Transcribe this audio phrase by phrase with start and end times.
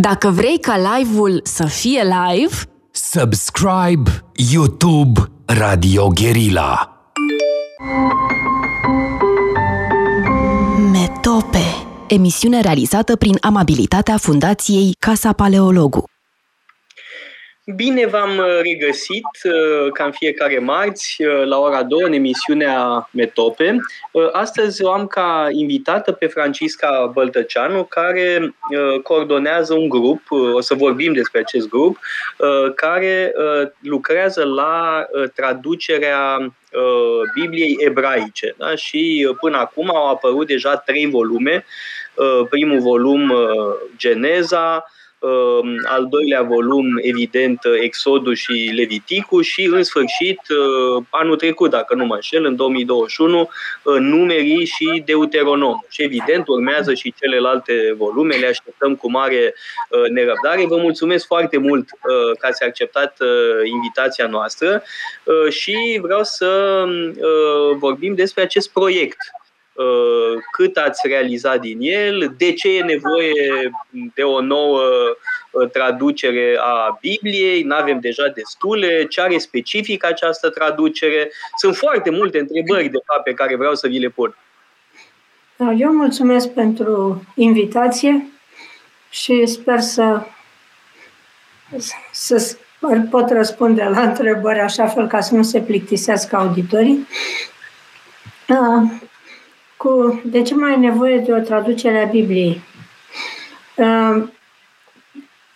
[0.00, 2.54] Dacă vrei ca live-ul să fie live,
[2.90, 6.98] Subscribe YouTube Radio Guerilla.
[10.92, 11.64] Metope,
[12.08, 16.04] emisiune realizată prin amabilitatea Fundației Casa Paleologu.
[17.66, 23.08] Bine v-am uh, regăsit, uh, ca în fiecare marți, uh, la ora 2, în emisiunea
[23.12, 23.76] Metope.
[24.32, 28.54] Astăzi o am ca invitată pe Francisca Băltăceanu, care
[29.02, 31.98] coordonează un grup, o să vorbim despre acest grup,
[32.74, 33.32] care
[33.80, 36.52] lucrează la traducerea
[37.34, 38.54] Bibliei ebraice.
[38.58, 38.74] Da?
[38.74, 41.64] Și până acum au apărut deja trei volume.
[42.48, 43.32] Primul volum,
[43.96, 45.02] Geneza, Ehm,
[45.84, 52.04] al doilea volum, evident, Exodul și Leviticul și, în sfârșit, ehm, anul trecut, dacă nu
[52.04, 53.48] mă înșel, în 2021,
[53.98, 55.84] numerii și Deuteronom.
[55.88, 59.54] Și, evident, urmează și celelalte volume, le așteptăm cu mare
[60.12, 60.66] nerăbdare.
[60.66, 61.88] Vă mulțumesc foarte mult
[62.38, 63.16] că ați acceptat
[63.64, 64.82] invitația noastră
[65.48, 66.84] și vreau să
[67.78, 69.43] vorbim despre acest proiect Uh,
[70.52, 73.70] cât ați realizat din el, de ce e nevoie
[74.14, 74.80] de o nouă
[75.50, 81.30] uh, traducere a Bibliei, nu avem deja destule, ce are specific această traducere.
[81.56, 84.36] Sunt foarte multe întrebări, de fapt, pe care vreau să vi le pun.
[85.56, 88.26] Da, eu mulțumesc pentru invitație
[89.10, 90.26] și sper să,
[92.12, 92.56] să
[93.10, 97.06] pot răspunde la întrebări așa fel ca să nu se plictisească auditorii.
[99.84, 102.60] Uh, cu de ce mai ai nevoie de o traducere a Bibliei?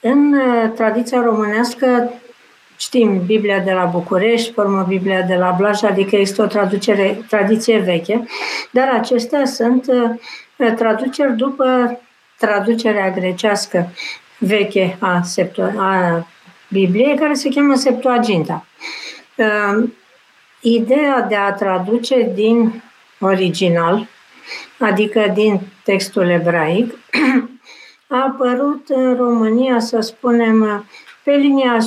[0.01, 2.12] În uh, tradiția românească
[2.77, 7.79] știm Biblia de la București, formă Biblia de la Blaj, adică este o traducere, tradiție
[7.79, 8.27] veche,
[8.70, 12.01] dar acestea sunt uh, traduceri după
[12.39, 13.92] traducerea grecească
[14.39, 16.27] veche a, Septu- a
[16.69, 18.67] Bibliei, care se cheamă Septuaginta.
[20.61, 22.83] Ideea de a traduce din
[23.20, 24.07] original,
[24.78, 26.94] adică din textul ebraic,
[28.08, 30.84] a apărut în România, să spunem,
[31.22, 31.78] pe linia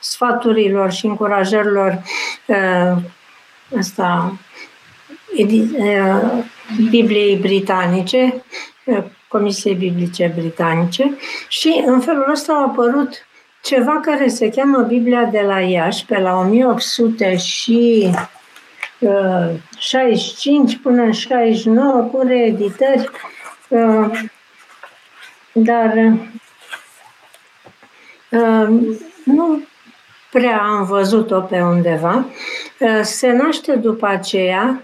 [0.00, 2.02] sfaturilor și încurajărilor
[2.46, 2.96] uh,
[3.78, 4.38] asta,
[5.38, 6.44] uh,
[6.90, 8.44] Bibliei britanice,
[8.84, 11.16] uh, Comisiei Biblice Britanice
[11.48, 13.26] și în felul ăsta a apărut
[13.62, 18.10] ceva care se cheamă Biblia de la Iași pe la 1800 și
[18.98, 23.10] 65 până în 69 cu reeditări,
[23.68, 24.20] uh,
[25.52, 25.94] dar
[28.30, 28.68] uh,
[29.24, 29.62] nu
[30.30, 32.26] prea am văzut-o pe undeva.
[32.78, 34.82] Uh, se naște după aceea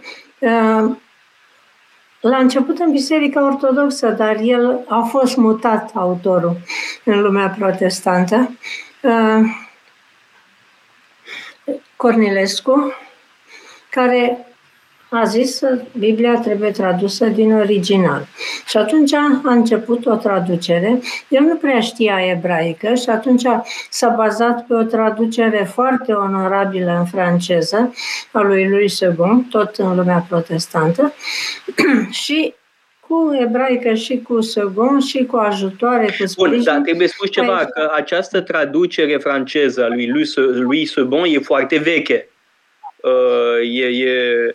[2.20, 6.56] la început în Biserica Ortodoxă, dar el a fost mutat, autorul,
[7.04, 8.50] în lumea protestantă.
[11.96, 12.92] Cornilescu,
[13.94, 14.46] care
[15.14, 18.26] a zis că Biblia trebuie tradusă din original.
[18.66, 21.00] Și atunci a început o traducere.
[21.28, 23.42] El nu prea știa ebraică și atunci
[23.90, 27.94] s-a bazat pe o traducere foarte onorabilă în franceză
[28.32, 31.14] a lui Louis II, tot în lumea protestantă,
[32.24, 32.54] și
[33.00, 36.56] cu ebraică și cu second și cu ajutoare, cu sprijin.
[36.56, 40.08] Bun, dar trebuie spus ceva, că această traducere franceză a lui
[40.62, 42.26] Louis II e foarte veche.
[43.02, 44.54] Uh, e, e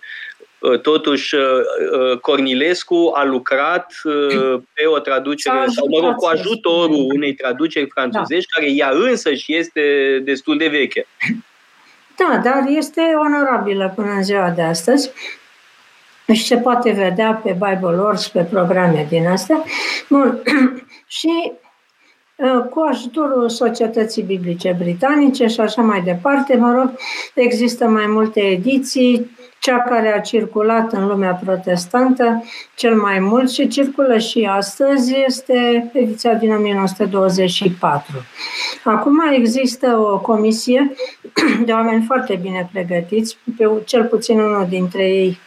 [0.60, 3.94] uh, totuși uh, Cornilescu a lucrat
[4.74, 8.60] pe o traducere, sau mă rog, cu ajutorul unei traduceri franțuzești, da.
[8.60, 9.82] care ea însă și este
[10.24, 11.08] destul de veche.
[12.16, 15.12] Da, dar este onorabilă până în ziua de astăzi
[16.34, 19.64] și se poate vedea pe Bible Wars, pe programe din astea.
[20.10, 20.42] Bun.
[21.08, 21.67] și Uh,
[22.70, 26.56] cu ajutorul Societății Biblice Britanice și așa mai departe.
[26.56, 26.92] Mă rog,
[27.34, 32.44] există mai multe ediții, cea care a circulat în lumea protestantă
[32.76, 38.14] cel mai mult și circulă și astăzi este ediția din 1924.
[38.84, 40.94] Acum există o comisie
[41.66, 45.38] de oameni foarte bine pregătiți, pe cel puțin unul dintre ei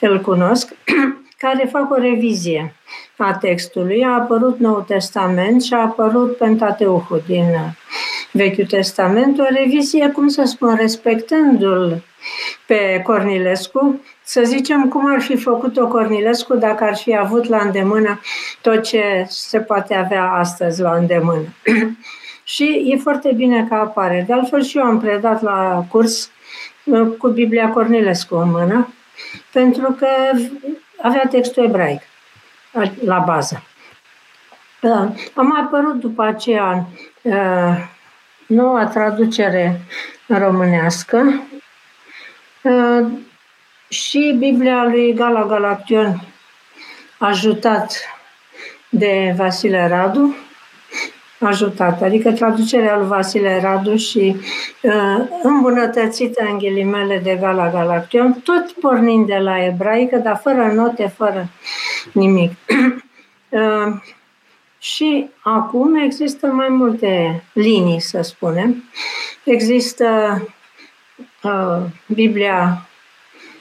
[0.00, 0.72] îl cunosc,
[1.44, 2.74] care fac o revizie
[3.24, 4.04] a textului.
[4.04, 7.44] A apărut Noul Testament și a apărut Pentateuhul din
[8.32, 12.02] Vechiul Testament, o revizie, cum să spun, respectându-l
[12.66, 18.20] pe Cornilescu, să zicem cum ar fi făcut-o Cornilescu dacă ar fi avut la îndemână
[18.60, 21.54] tot ce se poate avea astăzi la îndemână.
[22.54, 24.24] și e foarte bine că apare.
[24.26, 26.30] De altfel și eu am predat la curs
[26.84, 28.92] uh, cu Biblia Cornilescu în mână,
[29.52, 30.06] pentru că
[31.02, 32.00] avea textul ebraic
[33.04, 33.62] la bază.
[35.34, 36.86] A mai apărut după aceea
[38.46, 39.80] noua traducere
[40.26, 41.42] românească.
[43.88, 46.22] Și Biblia lui Gala Galaction,
[47.18, 47.96] ajutat
[48.88, 50.36] de Vasile Radu,
[51.40, 54.36] ajutat, adică traducerea lui Vasile Radu și
[54.82, 61.12] uh, îmbunătățită în ghilimele de Gala Galaction, tot pornind de la ebraică, dar fără note,
[61.16, 61.48] fără
[62.12, 62.52] nimic.
[63.48, 63.94] uh,
[64.78, 68.84] și acum există mai multe linii, să spunem.
[69.44, 70.06] Există
[71.42, 72.88] uh, Biblia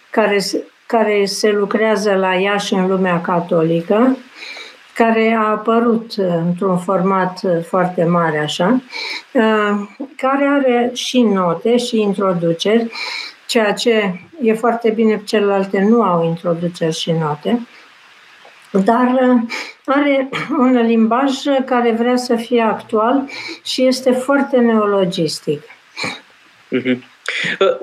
[0.09, 0.39] care,
[0.85, 4.17] care se lucrează la ea și în lumea catolică,
[5.03, 8.81] care a apărut uh, într-un format uh, foarte mare, așa,
[9.33, 12.91] uh, care are și note și introduceri,
[13.47, 17.67] ceea ce e foarte bine, celelalte nu au introduceri și note,
[18.71, 19.37] dar
[19.85, 20.29] are
[20.59, 21.31] un limbaj
[21.65, 23.29] care vrea să fie actual
[23.63, 25.61] și este foarte neologistic.
[26.77, 26.97] Mm-hmm.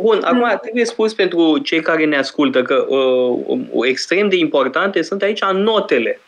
[0.00, 5.22] Bun, acum trebuie spus pentru cei care ne ascultă că uh, extrem de importante sunt
[5.22, 6.20] aici notele.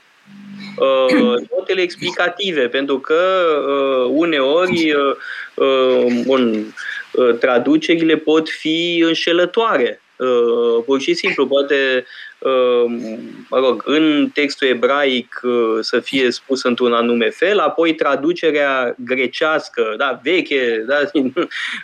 [0.79, 3.23] Uh, notele explicative, pentru că
[3.69, 5.17] uh, uneori uh,
[5.55, 6.75] uh, bun,
[7.13, 10.01] uh, traducerile pot fi înșelătoare.
[10.19, 12.05] Uh, pur și simplu, poate
[12.39, 18.95] Ehm, mă rog, în textul ebraic uh, să fie spus într-un anume fel, apoi traducerea
[18.99, 21.33] grecească, da, veche, da, din,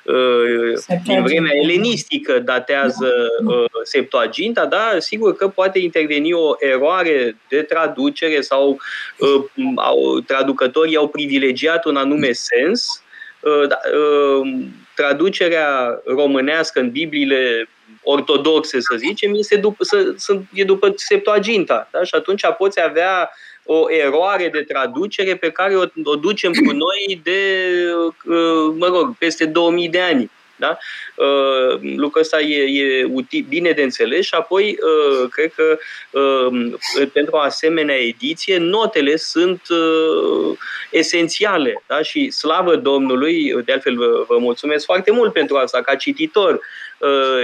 [0.02, 3.12] uh, din vremea elenistică datează
[3.46, 8.78] uh, Septuaginta, da, sigur că poate interveni o eroare de traducere sau
[9.76, 13.02] au, traducătorii au privilegiat un anume sens,
[13.68, 13.78] da,
[14.94, 17.68] traducerea românească în Bibliile
[18.04, 21.88] ortodoxe, să zicem, este după, să, să, e după Septuaginta.
[21.92, 22.02] Da?
[22.02, 23.30] Și atunci poți avea
[23.64, 27.40] o eroare de traducere pe care o, o ducem cu noi de,
[28.24, 30.30] uh, mă rog, peste 2000 de ani.
[30.56, 30.78] Da?
[31.14, 35.78] Uh, lucrul ăsta e, e util, bine de înțeles și apoi uh, cred că
[36.10, 36.72] uh,
[37.12, 40.58] pentru o asemenea ediție notele sunt uh,
[40.90, 42.02] esențiale da?
[42.02, 46.60] și slavă Domnului, de altfel vă, vă mulțumesc foarte mult pentru asta ca cititor, uh,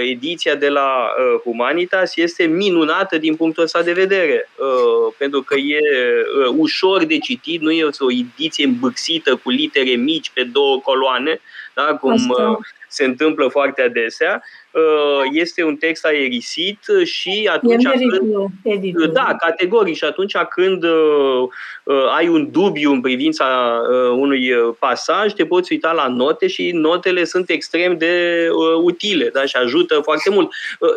[0.03, 5.55] ediția de la uh, Humanitas este minunată din punctul ăsta de vedere, uh, pentru că
[5.55, 10.79] e uh, ușor de citit, nu e o ediție îmbâxită cu litere mici pe două
[10.79, 11.41] coloane,
[11.73, 11.83] da?
[11.83, 12.57] cum uh,
[12.91, 19.13] se întâmplă foarte adesea, uh, este un text aerisit și atunci când...
[19.13, 19.95] Da, categoric.
[19.95, 21.47] Și atunci când uh,
[21.83, 23.79] uh, ai un dubiu în privința
[24.15, 28.47] unui pasaj, te poți uita la note și notele sunt extrem de
[28.83, 29.45] utile da?
[29.45, 30.49] și ajută foarte mult.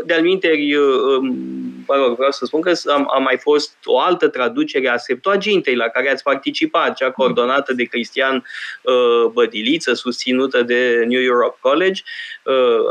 [0.05, 1.37] De-al minteri, um,
[1.87, 5.75] mă rog, vreau să spun că am, am mai fost o altă traducere a Septuagintei
[5.75, 8.45] la care ați participat, cea coordonată de Cristian
[9.33, 11.84] Bădiliță, susținută de New Europe College,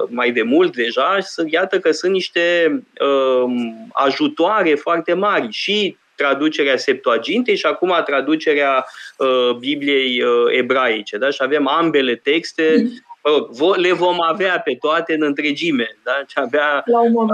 [0.07, 2.69] mai de mult deja, iată că sunt niște
[2.99, 3.53] uh,
[3.93, 8.85] ajutoare foarte mari și traducerea Septuagintei și acum traducerea
[9.17, 11.17] uh, Bibliei uh, ebraice.
[11.17, 11.29] Da?
[11.29, 12.91] Și avem ambele texte,
[13.23, 15.97] mă rog, le vom avea pe toate în întregime.
[16.03, 16.11] Da?
[16.27, 16.83] Și abia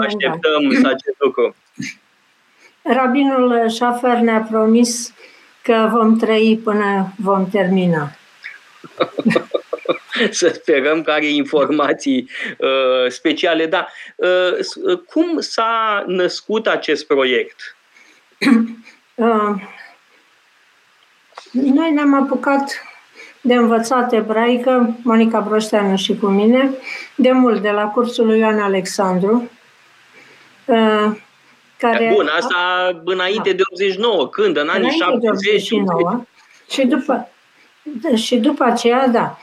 [0.06, 0.80] așteptăm da.
[0.80, 1.56] să acest lucru.
[2.82, 5.14] Rabinul Șafer ne-a promis
[5.62, 8.12] că vom trăi până vom termina.
[10.32, 13.66] să sperăm că are informații uh, speciale.
[13.66, 13.88] Da.
[14.16, 17.76] Uh, cum s-a născut acest proiect?
[19.20, 19.56] Uh,
[21.52, 22.84] noi ne-am apucat
[23.42, 26.70] de învățat ebraică, Monica Broșteanu și cu mine,
[27.16, 29.50] de mult, de la cursul lui Ioan Alexandru.
[30.66, 31.12] Uh,
[31.78, 32.12] care...
[32.14, 33.56] Bun, asta înainte da.
[33.56, 34.58] de 89, când?
[34.58, 35.62] În anii 70?
[36.70, 37.30] Și după,
[38.16, 39.38] și după aceea, da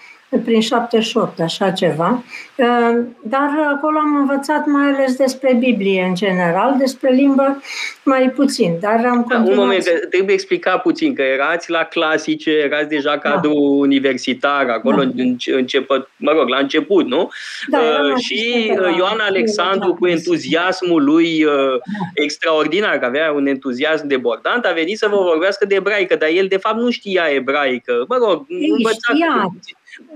[0.45, 2.23] prin 78, așa ceva.
[2.57, 7.63] Uh, dar acolo am învățat mai ales despre Biblie în general, despre limbă
[8.03, 9.45] mai puțin, dar am continuat...
[9.45, 13.59] Da, un moment, trebuie explica puțin, că erați la clasice, erați deja cadru da.
[13.59, 15.23] universitar, acolo da.
[15.57, 17.29] început, mă rog, la început, nu?
[17.69, 22.23] Da, uh, și Ioan Alexandru, cu entuziasmul lui uh, da.
[22.23, 26.47] extraordinar, că avea un entuziasm debordant, a venit să vă vorbească de ebraică, dar el
[26.47, 28.05] de fapt nu știa ebraică.
[28.09, 29.53] Mă rog, învăța știa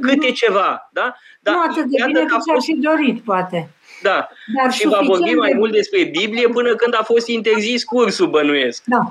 [0.01, 1.15] câte ceva, da?
[1.41, 3.71] Dar nu atât de bine cât și dorit, poate.
[4.03, 4.29] Da.
[4.63, 5.57] Dar și va vorbi mai de...
[5.57, 8.83] mult despre Biblie până când a fost interzis cursul, bănuiesc.
[8.85, 9.11] Da.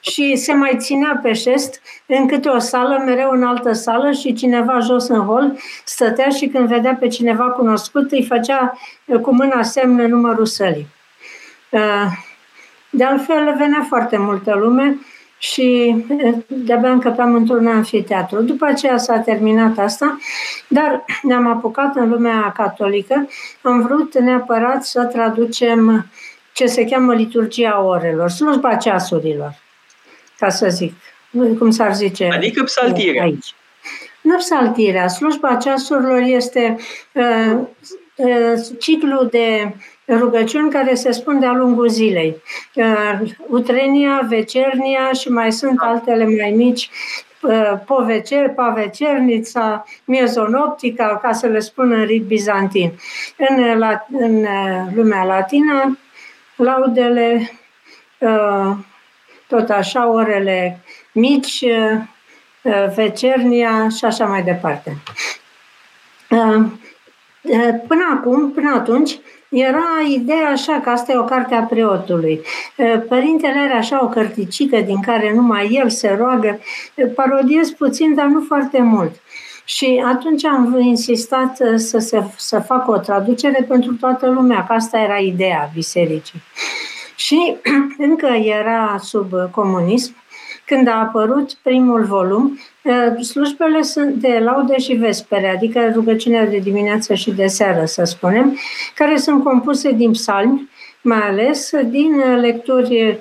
[0.00, 4.34] și se mai ținea pe șest în câte o sală, mereu în altă sală și
[4.34, 8.78] cineva jos în hol stătea și când vedea pe cineva cunoscut îi făcea
[9.22, 10.86] cu mâna semne numărul sălii.
[11.70, 12.06] Uh,
[12.90, 14.98] de altfel, venea foarte multă lume
[15.42, 15.96] și
[16.46, 18.42] de-abia încăpeam într-un anfiteatru.
[18.42, 20.18] După aceea s-a terminat asta,
[20.68, 23.28] dar ne-am apucat în lumea catolică.
[23.62, 26.06] Am vrut neapărat să traducem
[26.52, 29.54] ce se cheamă liturgia orelor, slujba ceasurilor,
[30.38, 30.94] ca să zic,
[31.58, 33.22] cum s-ar zice Adică psaltirea.
[33.22, 33.54] aici.
[34.20, 36.76] Nu psaltirea, slujba ceasurilor este
[37.12, 37.58] uh,
[38.16, 39.74] uh, ciclu de
[40.08, 42.42] rugăciuni care se spun de-a lungul zilei.
[42.74, 46.90] Uh, utrenia, vecernia și mai sunt altele mai mici,
[47.42, 52.92] uh, povecer, pavecernița, miezonoptica, ca să le spun în rit bizantin.
[53.36, 55.98] În, la, în uh, lumea latină,
[56.56, 57.50] laudele,
[59.46, 60.80] tot așa, orele
[61.12, 61.64] mici,
[62.94, 64.96] vecernia și așa mai departe.
[67.88, 69.18] Până acum, până atunci,
[69.52, 72.40] era ideea așa că asta e o carte a preotului.
[73.08, 76.60] Părintele are așa o cărticică din care numai el se roagă.
[77.14, 79.14] Parodiez puțin, dar nu foarte mult.
[79.64, 84.98] Și atunci am insistat să, se, să fac o traducere pentru toată lumea, că asta
[84.98, 86.42] era ideea bisericii.
[87.16, 87.56] Și
[88.08, 90.14] încă era sub comunism,
[90.72, 92.58] când a apărut primul volum,
[93.22, 98.58] slujbele sunt de laude și vespere, adică rugăciunea de dimineață și de seară, să spunem,
[98.94, 100.70] care sunt compuse din psalmi,
[101.02, 103.18] mai ales din lecturi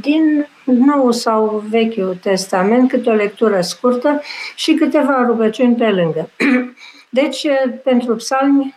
[0.00, 4.22] din Nou sau Vechiul Testament, câte o lectură scurtă
[4.54, 6.30] și câteva rugăciuni pe lângă.
[7.08, 7.46] Deci,
[7.84, 8.74] pentru psalmi,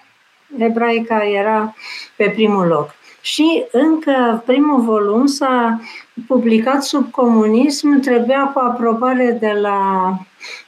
[0.58, 1.76] ebraica era
[2.16, 2.96] pe primul loc.
[3.22, 5.80] Și încă primul volum s-a
[6.28, 10.12] publicat sub comunism, trebuia cu aprobare de la,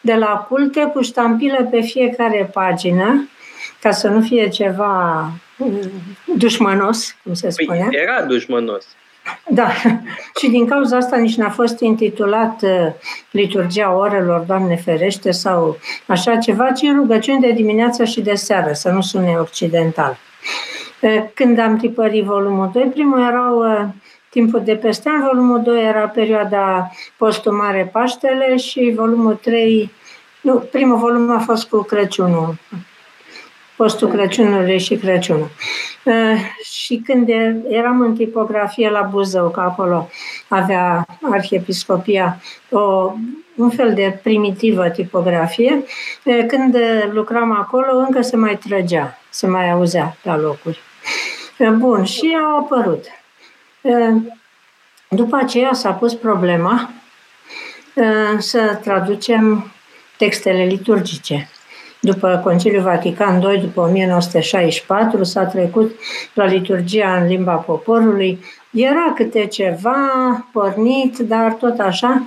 [0.02, 3.30] de la culte, cu ștampilă pe fiecare pagină,
[3.82, 5.26] ca să nu fie ceva
[5.58, 5.80] mm,
[6.38, 7.88] dușmanos, cum se păi, spune.
[7.92, 8.86] era dușmanos.
[9.48, 9.70] Da,
[10.40, 12.88] și din cauza asta nici n-a fost intitulat uh,
[13.32, 18.90] Liturgia Orelor, Doamne ferește, sau așa ceva, ci rugăciuni de dimineață și de seară, să
[18.90, 20.18] nu sune occidental.
[21.34, 23.86] Când am tipărit volumul 2, primul erau uh,
[24.32, 29.92] timpul de peste an, volumul 2 era perioada postumare Paștele și volumul 3,
[30.42, 32.56] nu, primul volum a fost cu Crăciunul,
[33.76, 35.50] postul Crăciunului și Crăciunul.
[36.04, 37.30] Uh, și când
[37.70, 40.10] eram în tipografie la Buzău, că acolo
[40.48, 43.14] avea arhiepiscopia o,
[43.56, 45.84] un fel de primitivă tipografie,
[46.24, 46.78] uh, când
[47.12, 50.82] lucram acolo încă se mai trăgea, se mai auzea la locuri.
[51.78, 53.06] Bun, și au apărut.
[55.10, 56.90] După aceea s-a pus problema
[58.38, 59.72] să traducem
[60.18, 61.50] textele liturgice.
[62.00, 66.00] După Conciliul Vatican II, după 1964, s-a trecut
[66.34, 68.44] la liturgia în limba poporului.
[68.72, 72.24] Era câte ceva pornit, dar tot așa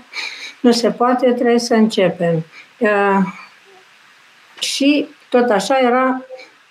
[0.60, 2.44] nu se poate, trebuie să începem.
[4.58, 6.24] Și tot așa era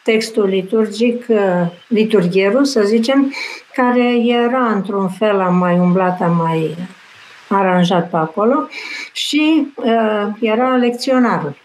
[0.03, 1.39] textul liturgic, uh,
[1.87, 3.33] liturghierul, să zicem,
[3.73, 6.75] care era într-un fel am mai umblat, am mai
[7.49, 8.67] aranjat pe acolo
[9.11, 11.55] și uh, era lecționarul.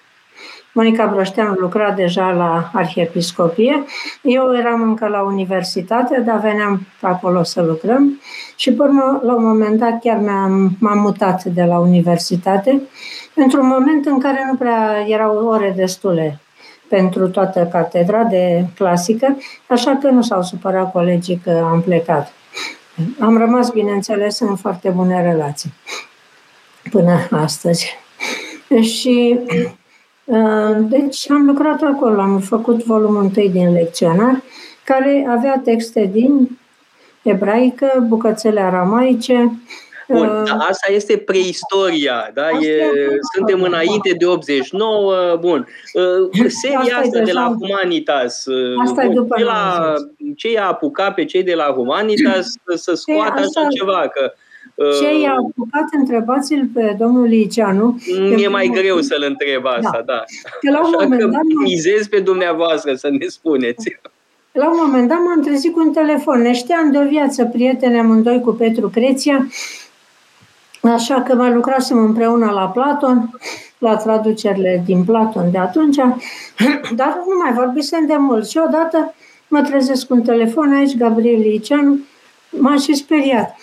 [0.72, 3.84] Monica Broșteanu lucra deja la arhiepiscopie,
[4.22, 8.20] eu eram încă la universitate, dar veneam pe acolo să lucrăm
[8.56, 12.82] și până la un moment dat chiar m-am, m-am mutat de la universitate,
[13.34, 16.40] într-un moment în care nu prea erau ore destule
[16.88, 22.32] pentru toată catedra de clasică, așa că nu s-au supărat colegii că am plecat.
[23.20, 25.72] Am rămas, bineînțeles, în foarte bune relații
[26.90, 27.96] până astăzi.
[28.80, 29.40] Și
[30.24, 34.42] uh, deci am lucrat acolo, am făcut volumul întâi din lecționar,
[34.84, 36.58] care avea texte din
[37.22, 39.52] ebraică, bucățele aramaice,
[40.08, 42.46] Bun, uh, asta este preistoria, da?
[42.46, 42.90] Asta e,
[43.34, 45.66] suntem înainte de 89, bun.
[45.92, 49.92] Uh, seria asta, asta de la Humanitas, uh, asta bun, după la,
[50.36, 52.46] ce i-a apucat pe cei de la Humanitas
[52.84, 54.32] să scoată așa ceva, că
[55.00, 58.00] ce i-a apucat, întrebați-l pe domnul Liceanu.
[58.34, 60.12] Mi-e mai greu să-l întreb asta, da.
[60.12, 60.24] da.
[60.60, 61.40] Că la un Așa moment dat...
[61.64, 63.98] mizez pe dumneavoastră să ne spuneți.
[64.52, 66.40] La un moment dat m-am trezit cu un telefon.
[66.40, 69.48] Ne știam de o viață prieteni amândoi cu Petru Creția
[70.82, 73.38] Așa că mai lucrasem împreună la Platon,
[73.78, 75.96] la traducerile din Platon de atunci,
[77.00, 78.48] dar nu mai vorbisem de mult.
[78.48, 79.14] Și odată
[79.48, 81.98] mă trezesc cu un telefon aici, Gabriel Liceanu,
[82.50, 83.56] m-a și speriat.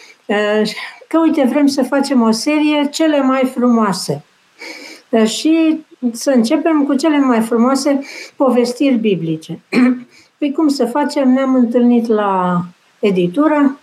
[1.07, 4.23] Că uite, vrem să facem o serie cele mai frumoase.
[5.25, 7.99] Și să începem cu cele mai frumoase
[8.35, 9.59] povestiri biblice.
[10.37, 11.31] Păi cum să facem?
[11.31, 12.61] Ne-am întâlnit la
[12.99, 13.79] editură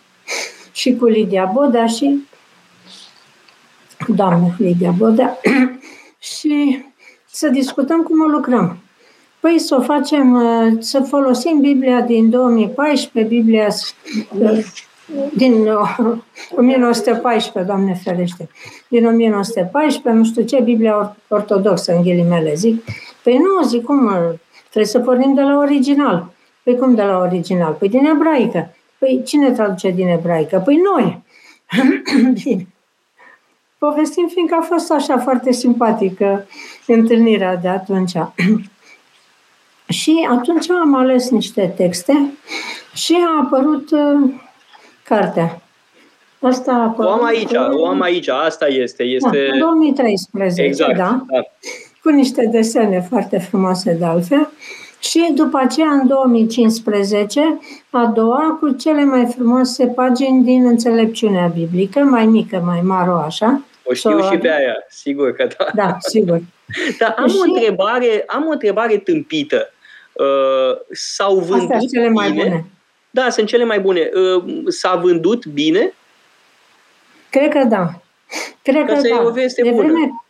[0.73, 2.27] și cu Lidia Boda și
[4.09, 5.39] doamna Lidia Bodea,
[6.37, 6.85] și
[7.27, 8.77] să discutăm cum o lucrăm.
[9.41, 13.69] Păi să o facem, uh, să folosim Biblia din 2014, Biblia
[14.39, 14.65] uh,
[15.37, 15.69] din
[16.51, 18.49] 1914, uh, Doamne ferește,
[18.89, 22.85] din 1914, nu știu ce, Biblia ortodoxă, în ghilimele, zic.
[23.23, 24.11] Păi nu, zic, cum,
[24.61, 26.33] trebuie să pornim de la original.
[26.63, 27.73] Păi cum de la original?
[27.73, 28.75] Păi din ebraică.
[28.99, 30.63] Păi cine traduce din ebraică?
[30.65, 31.23] Păi noi.
[32.43, 32.67] Bine.
[33.89, 36.47] Povestim fiindcă a fost așa foarte simpatică
[36.87, 38.13] întâlnirea de atunci.
[40.01, 42.33] și atunci am ales niște texte
[42.95, 44.31] și a apărut uh,
[45.05, 45.63] cartea.
[46.41, 49.03] Asta a apărut, o am aici, o am aici, asta este.
[49.03, 49.49] este...
[49.51, 51.41] Da, 2013, exact, da, da.
[52.03, 54.49] Cu niște desene foarte frumoase de altfel.
[54.99, 57.61] Și după aceea, în 2015,
[57.91, 63.63] a doua, cu cele mai frumoase pagini din înțelepciunea biblică, mai mică, mai maro, așa.
[63.85, 65.67] O știu și pe aia, sigur că da.
[65.75, 66.41] Da, sigur.
[66.99, 67.37] Dar am, și...
[67.41, 69.73] o întrebare, am o întrebare tâmpită.
[70.13, 72.43] Uh, s-au vândut Astea cele mai bine?
[72.43, 72.67] bune.
[73.11, 74.11] Da, sunt cele mai bune.
[74.15, 75.93] Uh, s-a vândut bine?
[77.31, 78.03] Cred că da.
[78.63, 79.09] Cred că, că da.
[79.09, 79.83] e o veste de bună.
[79.83, 80.23] Vreme...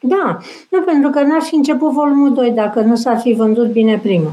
[0.00, 0.38] Da,
[0.70, 4.32] nu, pentru că n-ar fi început volumul 2 dacă nu s-ar fi vândut bine primul.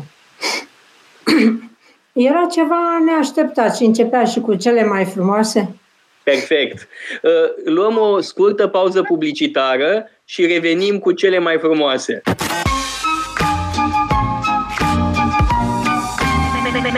[2.13, 5.75] Era ceva neașteptat și începea și cu cele mai frumoase.
[6.23, 6.87] Perfect.
[7.21, 7.31] Uh,
[7.65, 12.21] luăm o scurtă pauză publicitară și revenim cu cele mai frumoase.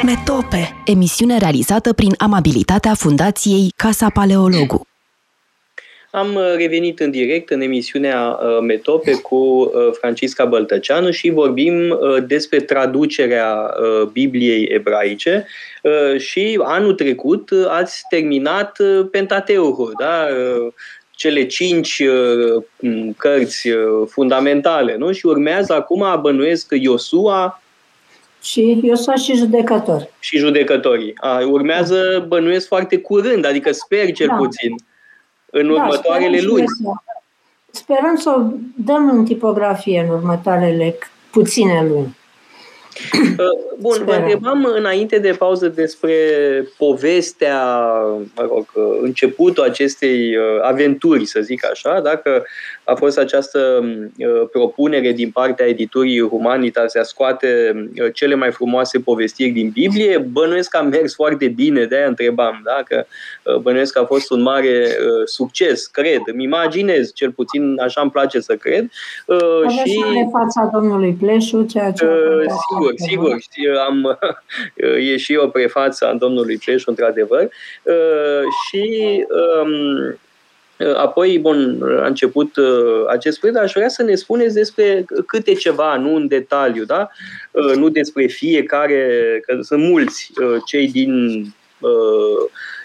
[0.03, 4.85] Metope, emisiune realizată prin amabilitatea Fundației Casa Paleologu.
[6.15, 11.99] Am uh, revenit în direct în emisiunea uh, Metope cu uh, Francisca Băltăceanu și vorbim
[12.27, 13.73] despre traducerea
[14.11, 15.47] Bibliei ebraice
[16.17, 18.77] și anul trecut ați terminat
[19.11, 20.27] Pentateuhul, da?
[21.11, 22.03] cele cinci
[23.17, 23.69] cărți
[24.07, 25.11] fundamentale, nu?
[25.11, 27.61] Și urmează acum, bănuiesc, Iosua,
[28.41, 30.09] și Iosua și judecători.
[30.19, 31.13] Și judecătorii.
[31.15, 34.33] A, urmează, bănuiesc, foarte curând, adică sper cel da.
[34.33, 34.75] puțin
[35.57, 36.67] în da, următoarele luni.
[36.67, 36.91] Să,
[37.71, 38.41] sperăm să o
[38.75, 40.97] dăm în tipografie în următoarele
[41.31, 42.15] puține luni.
[43.37, 44.05] Uh, bun, Sperăm.
[44.05, 46.13] vă întrebam înainte de pauză despre
[46.77, 47.79] povestea,
[48.35, 52.45] mă rog, uh, începutul acestei uh, aventuri, să zic așa, dacă
[52.85, 53.83] a fost această
[54.51, 57.73] propunere din partea editurii Humanitas de a scoate
[58.13, 60.17] cele mai frumoase povestiri din Biblie.
[60.17, 63.07] Bănuiesc că a mers foarte bine, de-aia întrebam, dacă
[63.61, 64.87] bănuiesc că a fost un mare
[65.25, 68.89] succes, cred, îmi imaginez, cel puțin așa îmi place să cred.
[69.63, 72.05] Aveți și fața domnului Pleșu, ceea ce...
[72.05, 73.37] Uh, sigur, sigur,
[73.87, 74.19] am,
[75.11, 77.49] e și o prefață a domnului Ceșu, într-adevăr,
[77.83, 79.25] uh, și
[79.61, 80.17] um,
[80.95, 85.97] Apoi, bun, a început uh, acest proiect, aș vrea să ne spuneți despre câte ceva,
[85.97, 87.09] nu în detaliu, da?
[87.51, 90.31] Uh, nu despre fiecare, că sunt mulți
[90.65, 91.43] cei din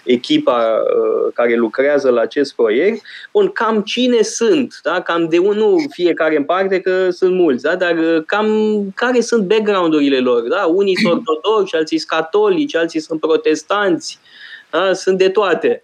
[0.04, 5.00] echipa uh, care lucrează la acest proiect, bun, cam cine sunt, da?
[5.00, 7.76] cam de unul fiecare în parte, că sunt mulți, da?
[7.76, 10.48] dar uh, cam care sunt background-urile lor.
[10.48, 10.64] Da?
[10.64, 14.18] Unii sunt ortodoxi, alții sunt catolici, alții sunt protestanți,
[14.70, 14.92] da?
[14.92, 15.80] sunt de toate.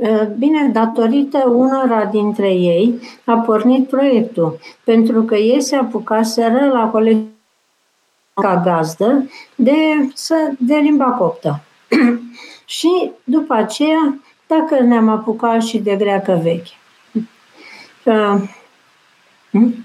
[0.00, 6.88] Uh, bine, datorită unora dintre ei a pornit proiectul, pentru că ei se apucaseră la
[6.88, 7.38] colegii
[8.34, 9.74] ca gazdă de,
[10.58, 11.60] de limba coptă.
[12.64, 16.74] și după aceea, dacă ne-am apucat și de greacă veche.
[19.50, 19.84] Hm?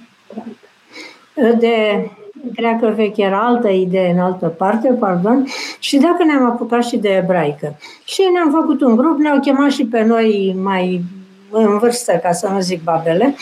[1.60, 2.10] De
[2.53, 5.45] greacă veche era altă idee în altă parte, pardon,
[5.79, 7.75] și dacă ne-am apucat și de ebraică.
[8.03, 11.03] Și ne-am făcut un grup, ne-au chemat și pe noi mai
[11.49, 13.36] în vârstă, ca să nu zic babele,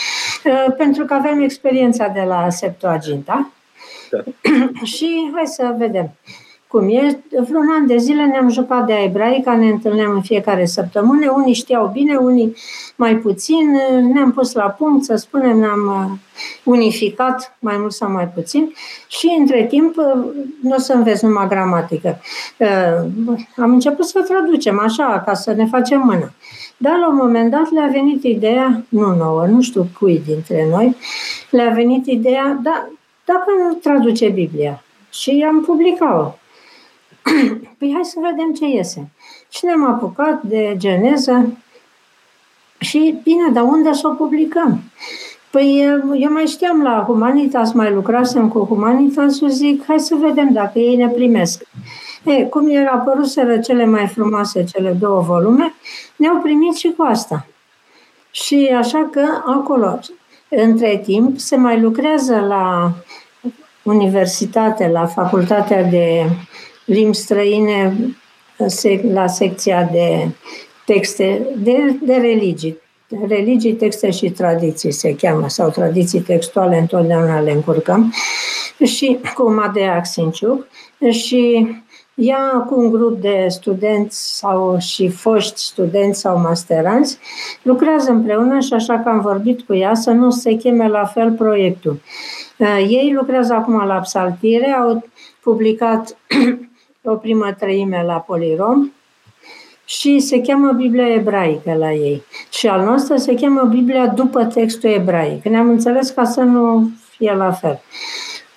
[0.77, 3.51] pentru că avem experiența de la Septuaginta.
[4.09, 4.23] Da.
[4.95, 6.11] și hai să vedem
[6.73, 7.23] cum e.
[7.29, 11.89] Vreun an de zile ne-am jucat de ebraica, ne întâlneam în fiecare săptămână, unii știau
[11.93, 12.55] bine, unii
[12.95, 13.77] mai puțin,
[14.13, 16.17] ne-am pus la punct, să spunem, ne-am uh,
[16.63, 18.73] unificat mai mult sau mai puțin
[19.07, 20.25] și între timp uh,
[20.61, 22.19] nu o să înveți numai gramatică.
[22.57, 26.33] Uh, am început să traducem așa, ca să ne facem mână.
[26.77, 30.95] Dar la un moment dat le-a venit ideea, nu nouă, nu știu cui dintre noi,
[31.49, 32.87] le-a venit ideea, da,
[33.25, 36.42] dacă nu traduce Biblia, și am publicat-o.
[37.77, 39.09] păi hai să vedem ce iese.
[39.49, 41.57] Și ne-am apucat de geneză
[42.79, 44.81] și bine, dar unde să o publicăm?
[45.51, 45.81] Păi
[46.19, 50.79] eu mai știam la Humanitas, mai lucrasem cu Humanitas și zic, hai să vedem dacă
[50.79, 51.63] ei ne primesc.
[52.23, 55.73] E, cum era apăruseră cele mai frumoase, cele două volume,
[56.15, 57.45] ne-au primit și cu asta.
[58.31, 59.99] Și așa că acolo,
[60.49, 62.91] între timp, se mai lucrează la
[63.83, 66.29] universitate, la facultatea de
[66.85, 67.97] limbi străine,
[69.11, 70.27] la secția de
[70.85, 72.77] texte, de, de religii.
[73.27, 78.13] Religii, texte și tradiții se cheamă, sau tradiții textuale, întotdeauna le încurcăm.
[78.85, 80.67] Și cu Madea Axinciuc.
[81.09, 81.67] Și
[82.15, 87.17] ea cu un grup de studenți sau și foști studenți sau masteranți
[87.61, 91.31] lucrează împreună și așa că am vorbit cu ea să nu se cheme la fel
[91.31, 91.99] proiectul.
[92.57, 95.03] Uh, ei lucrează acum la psaltire, au
[95.41, 96.17] publicat
[97.03, 98.91] o primă treime la Polirom
[99.85, 102.23] și se cheamă Biblia ebraică la ei.
[102.51, 105.43] Și al nostru se cheamă Biblia după textul ebraic.
[105.43, 107.81] Ne-am înțeles ca să nu fie la fel.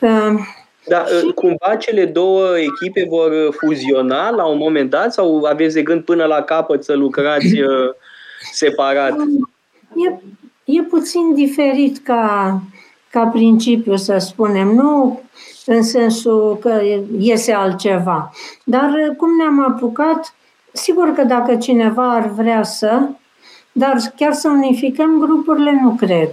[0.00, 0.40] Uh,
[0.88, 1.32] da, și...
[1.35, 6.24] cumva cele două echipe vor fuziona la un moment dat sau aveți de gând până
[6.24, 7.94] la capăt să lucrați uh,
[8.52, 9.16] separat?
[10.09, 10.14] E,
[10.64, 12.61] e puțin diferit ca,
[13.11, 14.68] ca principiu, să spunem.
[14.68, 15.20] Nu
[15.66, 16.81] în sensul că
[17.18, 18.33] iese altceva.
[18.64, 20.35] Dar cum ne-am apucat,
[20.72, 23.09] sigur că dacă cineva ar vrea să,
[23.72, 26.31] dar chiar să unificăm grupurile, nu cred.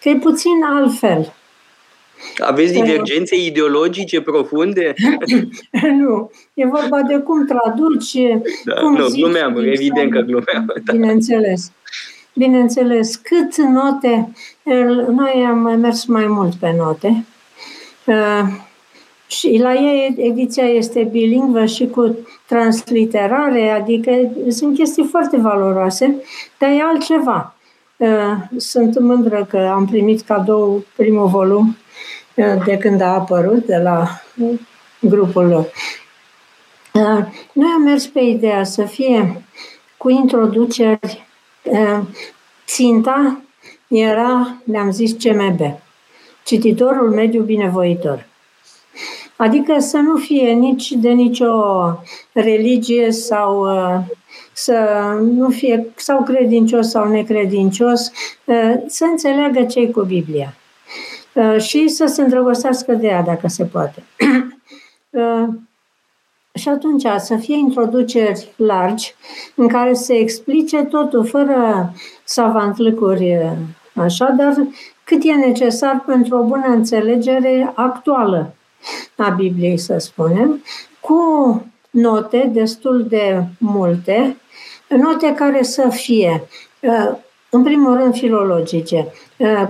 [0.00, 1.32] Că e puțin altfel.
[2.38, 4.94] Aveți divergențe ideologice profunde?
[6.00, 6.30] nu.
[6.54, 8.16] E vorba de cum traduci,
[8.64, 10.72] da, cum nu, zici, glumeam, evident că glumeam.
[10.84, 10.92] Da.
[10.92, 11.72] Bineînțeles.
[12.34, 13.16] Bineînțeles.
[13.16, 14.32] Cât note,
[15.08, 17.24] noi am mers mai mult pe note.
[18.06, 18.48] Uh,
[19.26, 24.10] și la ei ediția este bilingvă și cu transliterare, adică
[24.48, 26.22] sunt chestii foarte valoroase,
[26.58, 27.54] dar e altceva.
[27.96, 28.08] Uh,
[28.56, 31.76] sunt mândră că am primit cadou primul volum
[32.64, 34.08] de când a apărut de la
[35.00, 35.72] grupul lor.
[37.52, 39.44] Noi am mers pe ideea să fie
[39.96, 41.26] cu introduceri.
[42.66, 43.40] Ținta
[43.88, 45.60] era, le-am zis, CMB,
[46.44, 48.26] cititorul mediu binevoitor.
[49.36, 51.52] Adică să nu fie nici de nicio
[52.32, 53.66] religie sau
[54.52, 54.74] să
[55.20, 58.12] nu fie sau credincios sau necredincios,
[58.86, 60.54] să înțeleagă ce cu Biblia.
[61.32, 64.02] Uh, și să se îndrăgostească de ea, dacă se poate.
[65.12, 65.48] Uh,
[66.54, 69.14] și atunci să fie introduceri largi
[69.54, 71.92] în care se explice totul fără
[72.24, 73.52] savantlăcuri uh,
[73.94, 74.54] așa, dar
[75.04, 78.54] cât e necesar pentru o bună înțelegere actuală
[79.16, 80.62] a Bibliei, să spunem,
[81.00, 81.16] cu
[81.90, 84.36] note destul de multe,
[84.88, 86.42] note care să fie
[87.54, 89.06] în primul rând, filologice.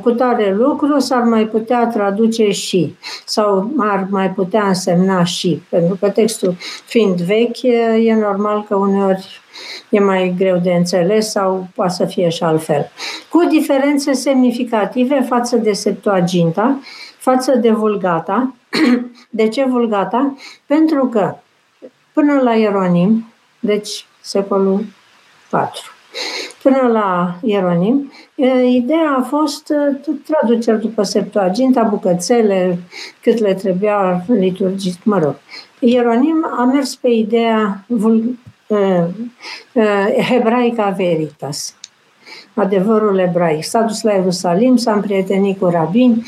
[0.03, 5.97] Cu tare lucru s-ar mai putea traduce și, sau ar mai putea însemna și, pentru
[6.01, 7.62] că textul fiind vechi,
[8.03, 9.40] e normal că uneori
[9.88, 12.90] e mai greu de înțeles sau poate să fie și altfel.
[13.29, 16.81] Cu diferențe semnificative față de Septuaginta,
[17.18, 18.55] față de Vulgata.
[19.31, 20.37] De ce Vulgata?
[20.66, 21.35] Pentru că
[22.12, 24.85] până la Ieronim, deci secolul
[25.51, 25.81] 4,
[26.62, 28.12] Până la Ieronim,
[28.68, 29.72] ideea a fost
[30.25, 32.79] traduceri după Septuaginta, bucățele,
[33.22, 35.35] cât le trebuia liturgii, mă rog.
[35.79, 39.05] Ieronim a mers pe ideea vul, uh,
[39.72, 41.77] uh, hebraica veritas,
[42.55, 43.64] adevărul ebraic.
[43.64, 46.22] S-a dus la Ierusalim, s-a împrietenit cu rabini,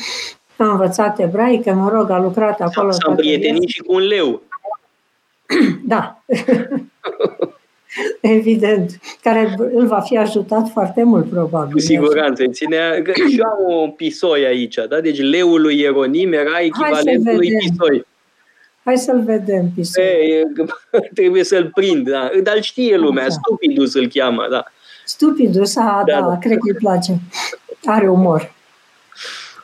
[0.57, 2.91] a învățat ebraică, mă rog, a lucrat acolo.
[2.91, 4.41] S-a împrietenit și cu un leu.
[5.85, 6.19] da.
[8.21, 11.71] Evident, care îl va fi ajutat foarte mult, probabil.
[11.71, 12.43] Cu siguranță.
[12.47, 12.95] Ținea,
[13.27, 15.01] și eu am un pisoi aici, da?
[15.01, 18.05] Deci leul lui Ieronim era echivalentul lui pisoi.
[18.83, 20.03] Hai să-l vedem, pisoi.
[20.03, 20.43] E,
[21.19, 22.29] trebuie să-l prind, da.
[22.43, 23.29] Dar știe lumea, da.
[23.29, 24.63] Stupidus îl cheamă, da.
[25.05, 26.37] Stupidus, a, da, da, da.
[26.37, 27.19] cred că îi place.
[27.85, 28.54] Are umor.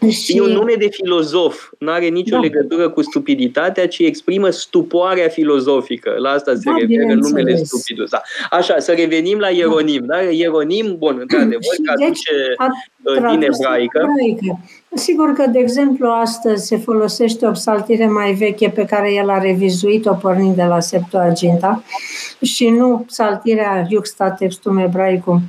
[0.10, 0.38] Și...
[0.38, 2.42] E un nume de filozof, nu are nicio da.
[2.42, 6.16] legătură cu stupiditatea, ci exprimă stupoarea filozofică.
[6.18, 8.10] La asta se da, referă numele stupidus.
[8.10, 8.22] Da.
[8.50, 10.06] Așa, să revenim la Ieronim.
[10.06, 10.22] Da?
[10.22, 12.32] Ieronim, bun, într-adevăr, că aduce
[13.04, 14.00] deci, din ebraică.
[14.00, 14.60] ebraică.
[14.94, 19.40] Sigur că, de exemplu, astăzi se folosește o psaltire mai veche pe care el a
[19.40, 21.84] revizuit-o pornind de la Septuaginta
[22.42, 25.42] și nu psaltirea Iuxta textum ebraicum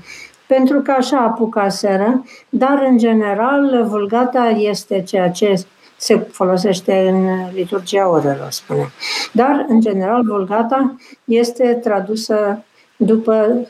[0.54, 5.64] pentru că așa apucaseră, dar în general vulgata este ceea ce
[5.96, 8.90] se folosește în liturgia orelor, spune.
[9.32, 12.64] Dar, în general, vulgata este tradusă
[12.96, 13.68] după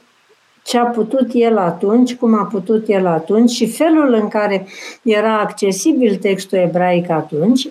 [0.62, 4.66] ce a putut el atunci, cum a putut el atunci și felul în care
[5.03, 7.68] era accesibil textul ebraic atunci,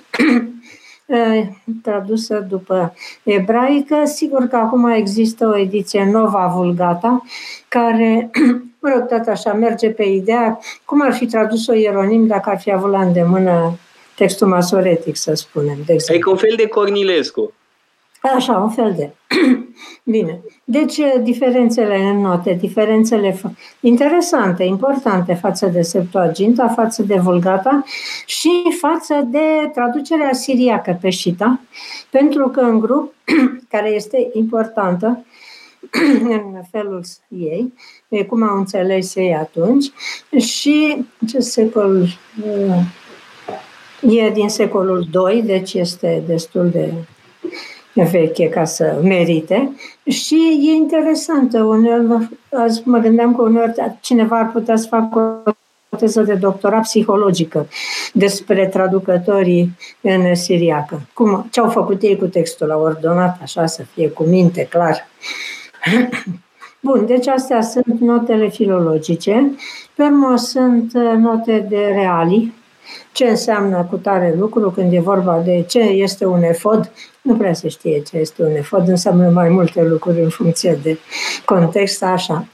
[1.84, 2.94] tradusă după
[3.24, 4.06] ebraică.
[4.06, 7.24] Sigur că acum există o ediție Nova Vulgata,
[7.68, 8.30] care
[8.82, 12.72] mă rog, tot așa, merge pe ideea cum ar fi tradus-o Ieronim dacă ar fi
[12.72, 13.78] avut la îndemână
[14.16, 15.78] textul masoretic, să spunem.
[15.86, 16.14] De exemplu.
[16.14, 17.54] Adică un fel de Cornilescu.
[18.22, 19.10] Așa, un fel de.
[20.04, 20.42] Bine.
[20.64, 23.40] Deci, diferențele în note, diferențele
[23.80, 27.84] interesante, importante față de Septuaginta, față de Vulgata
[28.26, 31.60] și față de traducerea siriacă pe Shita,
[32.10, 33.14] pentru că în grup,
[33.74, 35.26] care este importantă
[36.24, 37.74] în felul ei,
[38.28, 39.92] cum au înțeles ei atunci,
[40.38, 42.08] și ce secol
[44.02, 46.94] e din secolul II, deci este destul de
[48.12, 49.76] veche ca să merite
[50.06, 51.64] și e interesantă.
[51.64, 55.44] Uneori, azi mă gândeam că uneori cineva ar putea să facă
[55.90, 57.68] o teză de doctorat psihologică
[58.14, 61.02] despre traducătorii în siriacă.
[61.14, 65.08] Cum, ce au făcut ei cu textul, l-au ordonat așa să fie cu minte, clar.
[66.80, 69.56] Bun, deci astea sunt notele filologice.
[69.96, 72.54] Pe urmă sunt note de reali,
[73.12, 76.92] ce înseamnă cu tare lucru când e vorba de ce este un efod.
[77.22, 80.98] Nu prea se știe ce este un efod, înseamnă mai multe lucruri în funcție de
[81.46, 82.46] context, așa.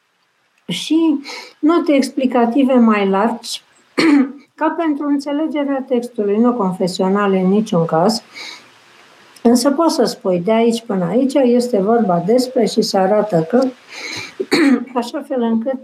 [0.68, 1.20] și
[1.58, 3.62] note explicative mai largi,
[4.54, 8.22] ca pentru înțelegerea textului, nu confesionale în niciun caz,
[9.48, 13.62] Însă poți să spui, de aici până aici este vorba despre și se arată că,
[15.00, 15.80] așa fel încât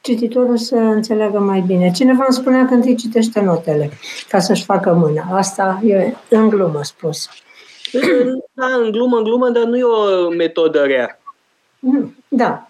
[0.00, 1.90] cititorul să înțeleagă mai bine.
[1.90, 3.90] Cineva îmi spunea că întâi citește notele
[4.28, 5.36] ca să-și facă mâna.
[5.36, 7.28] Asta e în glumă spus.
[8.52, 11.20] Da, în glumă, în glumă, dar nu e o metodă rea.
[12.28, 12.68] Da.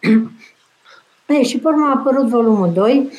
[1.26, 3.10] Ei, și pe urmă a apărut volumul 2,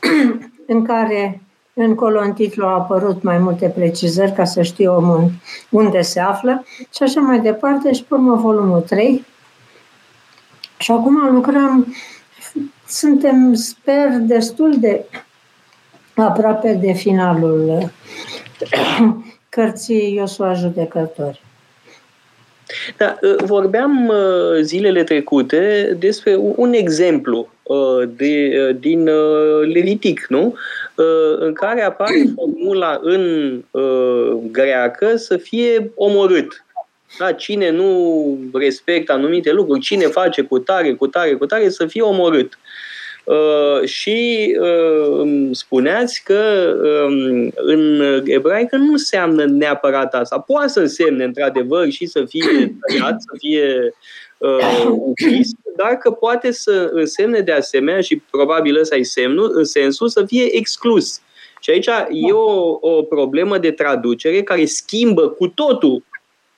[0.66, 1.42] în care
[1.74, 5.30] în colon-titlu au apărut mai multe precizări ca să știe omul
[5.70, 9.24] unde se află și așa mai departe și pe urmă volumul 3.
[10.78, 11.94] Și acum lucrăm
[12.86, 15.04] suntem, sper, destul de
[16.14, 17.90] aproape de finalul
[19.48, 21.42] cărții Iosua Judecători.
[22.96, 29.04] Da, ă, vorbeam ă, zilele trecute despre un exemplu ă, de, din
[29.72, 30.54] Levitic, nu?
[31.38, 33.62] În care apare formula în
[34.50, 36.64] greacă să fie omorât.
[37.18, 41.86] Da, cine nu respectă anumite lucruri, cine face cu tare, cu tare, cu tare, să
[41.86, 42.58] fie omorât.
[43.24, 50.38] Uh, și uh, spuneați că uh, în ebraică nu înseamnă neapărat asta.
[50.38, 52.42] Poate să însemne, într-adevăr, și să fie
[52.88, 53.94] tăiat, să fie
[54.48, 59.64] uh, închis, dar că poate să însemne de asemenea, și probabil ăsta e semnul, în
[59.64, 61.20] sensul să fie exclus.
[61.60, 66.02] Și aici e o, o problemă de traducere care schimbă cu totul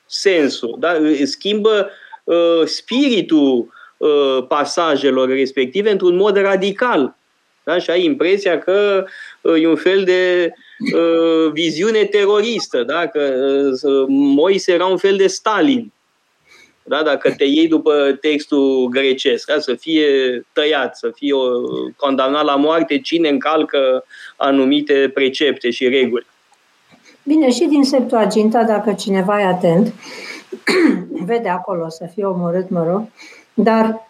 [0.06, 0.96] sensul, da?
[1.24, 1.90] schimbă
[2.24, 7.16] uh, spiritul uh, pasajelor respective într-un mod radical.
[7.64, 7.78] Da?
[7.78, 9.04] Și ai impresia că
[9.40, 10.52] uh, e un fel de
[10.94, 13.06] uh, viziune teroristă, da?
[13.06, 13.32] că
[13.82, 15.92] uh, Moise era un fel de Stalin.
[16.88, 17.02] Da?
[17.02, 19.58] Dacă te iei după textul grecesc, da?
[19.58, 20.06] să fie
[20.52, 24.04] tăiat, să fie uh, condamnat la moarte cine încalcă
[24.36, 26.26] anumite precepte și reguli.
[27.22, 29.92] Bine, și din Septuaginta, dacă cineva e atent,
[31.26, 33.02] vede acolo să fie omorât, mă rog,
[33.54, 34.08] dar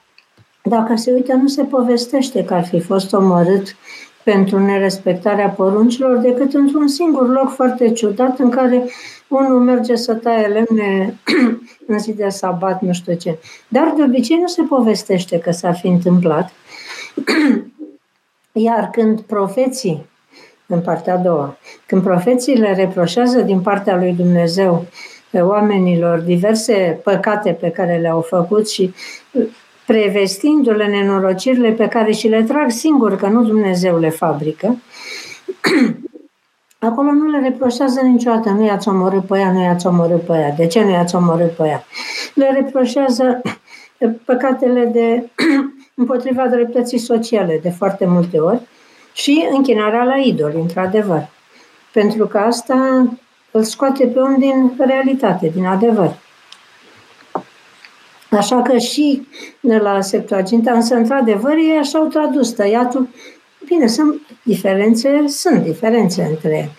[0.62, 3.76] dacă se uită, nu se povestește că ar fi fost omorât
[4.22, 8.84] pentru nerespectarea poruncilor, decât într-un singur loc foarte ciudat în care
[9.28, 11.18] unul merge să taie lemne
[11.86, 13.38] în zi de sabat, nu știu ce.
[13.68, 16.52] Dar de obicei nu se povestește că s-ar fi întâmplat.
[18.52, 20.06] Iar când profeții
[20.66, 21.58] în partea a doua.
[21.86, 24.86] Când profeții le reproșează din partea lui Dumnezeu
[25.30, 28.94] pe oamenilor diverse păcate pe care le-au făcut și
[29.86, 34.76] prevestindu-le nenorocirile pe care și le trag singur, că nu Dumnezeu le fabrică,
[36.86, 40.50] acolo nu le reproșează niciodată, nu i-ați omorât pe ea, nu i-ați omorât pe ea.
[40.56, 41.84] De ce nu i-ați omorât pe ea?
[42.34, 43.42] Le reproșează
[44.24, 45.30] păcatele de
[45.94, 48.60] împotriva dreptății sociale de foarte multe ori,
[49.16, 51.28] și închinarea la idoli, într-adevăr.
[51.92, 53.08] Pentru că asta
[53.50, 56.16] îl scoate pe om din realitate, din adevăr.
[58.30, 59.26] Așa că și
[59.60, 63.08] la Septuaginta, însă, într-adevăr, ei așa au tradus tăiatul.
[63.66, 66.70] Bine, sunt diferențe, sunt diferențe între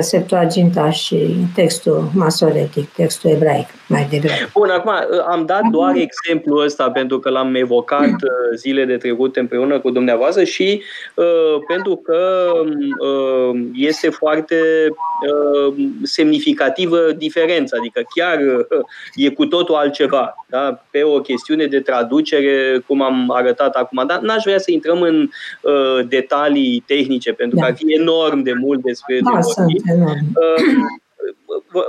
[0.00, 4.50] Septuaginta și textul masoretic, textul ebraic, mai degrabă.
[4.52, 4.92] Bun, acum
[5.28, 9.90] am dat doar exemplul ăsta pentru că l-am evocat uh, zile de trecute împreună cu
[9.90, 10.82] dumneavoastră și
[11.14, 11.24] uh,
[11.66, 12.50] pentru că
[12.98, 14.56] uh, este foarte
[14.88, 20.82] uh, semnificativă diferența, adică chiar uh, e cu totul altceva, da?
[20.90, 25.28] pe o chestiune de traducere, cum am arătat acum, dar n-aș vrea să intrăm în
[25.60, 27.62] uh, detalii tehnice, pentru da.
[27.62, 29.40] că ar fi enorm de mult despre da,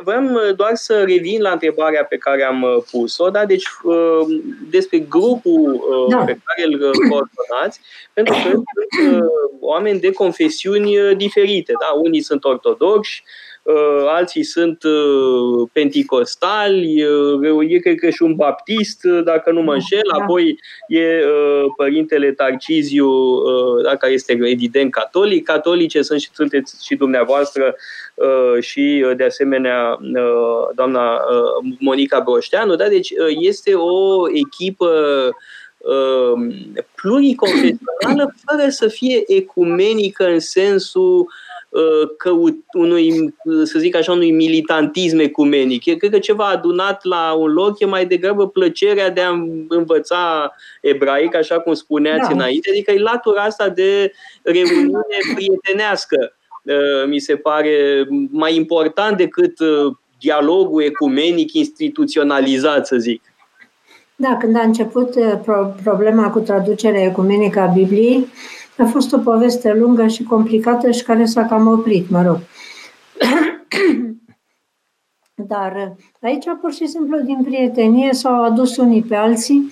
[0.04, 3.46] Vreau doar să revin la întrebarea pe care am uh, pus-o, da?
[3.46, 6.17] deci uh, despre grupul uh, da.
[6.17, 7.80] pe care îl coordonați,
[8.13, 9.24] pentru că sunt
[9.60, 11.74] oameni de confesiuni diferite.
[11.80, 12.00] Da?
[12.00, 13.51] Unii sunt ortodoxi, Uh,
[14.08, 20.02] alții sunt uh, penticostali, uh, e cred că și un baptist, dacă nu mă înșel,
[20.17, 20.24] da.
[20.24, 21.04] apoi e
[21.76, 23.10] părintele Tarciziu,
[23.84, 27.76] da, care este evident catolic, catolice sunt și sunteți și dumneavoastră
[28.60, 30.00] și de asemenea
[30.76, 31.19] doamna
[31.80, 32.88] Monica Broșteanu, da?
[32.88, 34.89] deci este o echipă
[36.95, 41.51] pluriconfesională fără să fie ecumenică în sensul Uh,
[42.18, 45.98] căut unui, să zic așa, unui militantism ecumenic.
[45.98, 49.32] Cred că ceva adunat la un loc e mai degrabă plăcerea de a
[49.68, 52.34] învăța ebraic, așa cum spuneați da.
[52.34, 56.36] înainte, adică e latura asta de reuniune prietenească.
[56.64, 63.22] Uh, mi se pare mai important decât uh, dialogul ecumenic instituționalizat, să zic.
[64.16, 65.14] Da, când a început
[65.84, 68.28] problema cu traducerea ecumenică a Bibliei,
[68.82, 72.39] a fost o poveste lungă și complicată și care s-a cam oprit, mă rog.
[75.36, 79.72] Dar aici, pur și simplu, din prietenie s-au adus unii pe alții,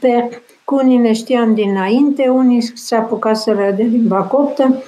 [0.00, 4.82] pe, cu unii ne știam dinainte, unii se apucaseră de limba coptă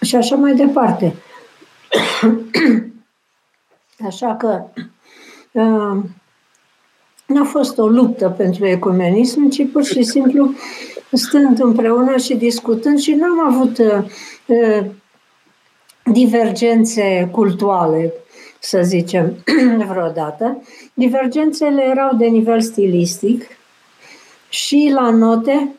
[0.00, 1.14] și așa mai departe.
[4.06, 4.64] Așa că
[5.52, 5.98] uh,
[7.26, 10.50] n-a fost o luptă pentru ecumenism, ci pur și simplu
[11.12, 14.04] stând împreună și discutând și nu am avut uh,
[14.46, 14.86] uh,
[16.04, 18.12] divergențe culturale,
[18.58, 19.36] să zicem,
[19.88, 20.62] vreodată.
[20.94, 23.44] Divergențele erau de nivel stilistic
[24.48, 25.74] și la note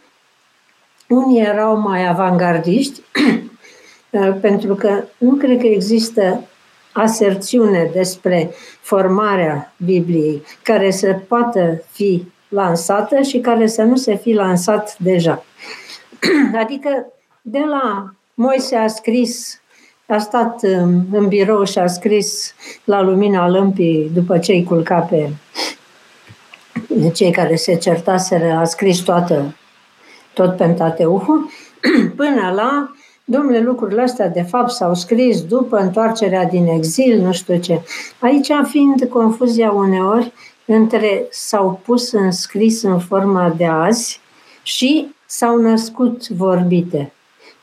[1.07, 3.01] unii erau mai avangardiști,
[4.11, 6.47] uh, pentru că nu cred că există
[6.97, 14.33] aserțiune despre formarea Bibliei care să poată fi lansată și care să nu se fi
[14.33, 15.43] lansat deja.
[16.63, 17.05] Adică
[17.41, 19.61] de la Moise a scris,
[20.07, 20.63] a stat
[21.11, 25.29] în birou și a scris la lumina lămpii după ce îi culca pe
[27.13, 29.55] cei care se certaseră, a scris toată,
[30.33, 31.49] tot Pentateuhul,
[32.15, 32.91] până la
[33.29, 37.81] Domnule, lucrurile astea de fapt s-au scris după întoarcerea din exil, nu știu ce.
[38.19, 40.33] Aici fiind confuzia uneori
[40.65, 44.19] între s-au pus în scris în forma de azi
[44.63, 47.13] și s-au născut vorbite.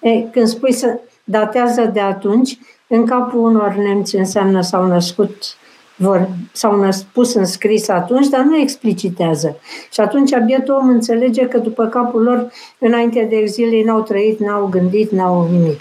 [0.00, 5.56] E, când spui să datează de atunci, în capul unor nemți înseamnă s-au născut
[5.96, 9.56] vor, s-au năs, pus în scris atunci, dar nu explicitează.
[9.92, 14.38] Și atunci bietul om înțelege că după capul lor, înainte de exil, ei n-au trăit,
[14.38, 15.80] n-au gândit, n-au nimic.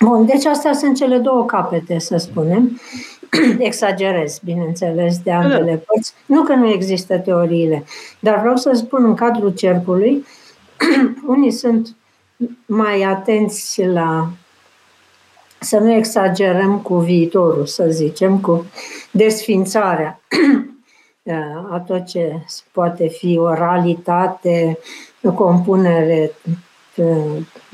[0.00, 2.80] Bun, deci astea sunt cele două capete, să spunem.
[3.58, 5.82] Exagerez, bineînțeles, de ambele da.
[5.86, 6.12] părți.
[6.26, 7.84] Nu că nu există teoriile,
[8.18, 10.24] dar vreau să spun în cadrul cercului,
[11.26, 11.96] unii sunt
[12.66, 14.30] mai atenți la
[15.60, 18.66] să nu exagerăm cu viitorul, să zicem, cu
[19.10, 20.20] desfințarea
[21.72, 22.42] a tot ce
[22.72, 24.78] poate fi o realitate,
[25.22, 26.32] o compunere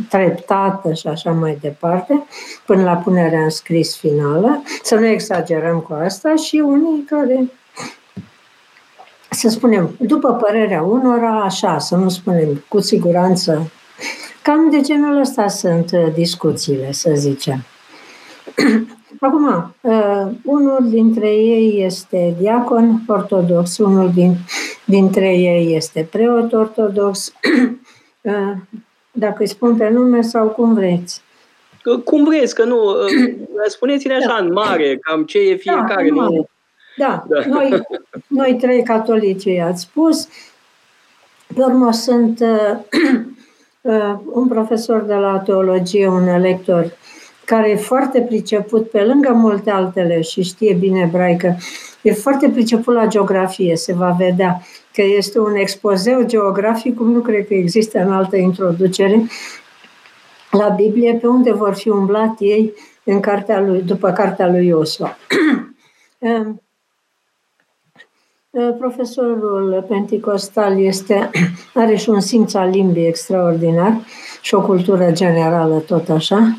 [0.08, 2.26] treptată și așa mai departe,
[2.66, 4.62] până la punerea în scris finală.
[4.82, 7.50] Să nu exagerăm cu asta și unii care,
[9.30, 13.70] să spunem, după părerea unora, așa, să nu spunem cu siguranță,
[14.42, 17.64] cam de genul ăsta sunt uh, discuțiile, să zicem.
[19.20, 24.36] Acum, uh, unul dintre ei este diacon ortodox, unul din,
[24.84, 27.32] dintre ei este preot ortodox,
[28.20, 28.52] uh,
[29.12, 31.20] dacă îi spun pe nume sau cum vreți.
[32.04, 34.44] Cum vreți, că nu, uh, spuneți-ne așa da.
[34.44, 36.08] în mare, cam ce e fiecare.
[36.08, 36.48] Da, nu?
[36.96, 37.24] da.
[37.28, 37.40] da.
[37.46, 37.82] Noi,
[38.26, 40.28] noi trei catolici ați spus,
[41.54, 42.40] pe urmă sunt
[43.80, 46.92] uh, un profesor de la teologie, un lector
[47.46, 51.56] care e foarte priceput pe lângă multe altele și știe bine ebraică,
[52.02, 57.20] e foarte priceput la geografie, se va vedea că este un expozeu geografic, cum nu
[57.20, 59.26] cred că există în altă introducere,
[60.50, 62.72] la Biblie pe unde vor fi umblat ei
[63.04, 65.16] în cartea lui, după cartea lui Iosua.
[68.78, 71.30] Profesorul Pentecostal este,
[71.74, 73.96] are și un simț al limbii extraordinar
[74.40, 76.56] și o cultură generală tot așa.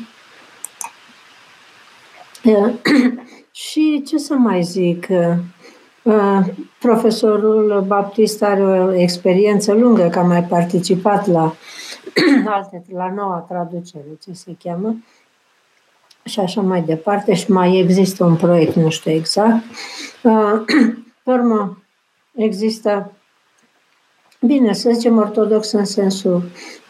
[3.66, 5.06] și ce să mai zic,
[6.78, 11.54] profesorul Baptist are o experiență lungă, că a mai participat la
[12.54, 14.96] alte, la noua traducere, ce se cheamă,
[16.24, 19.64] și așa mai departe, și mai există un proiect, nu știu exact.
[21.22, 21.82] Pe urmă,
[22.34, 23.12] există,
[24.40, 26.42] bine, să zicem ortodox în sensul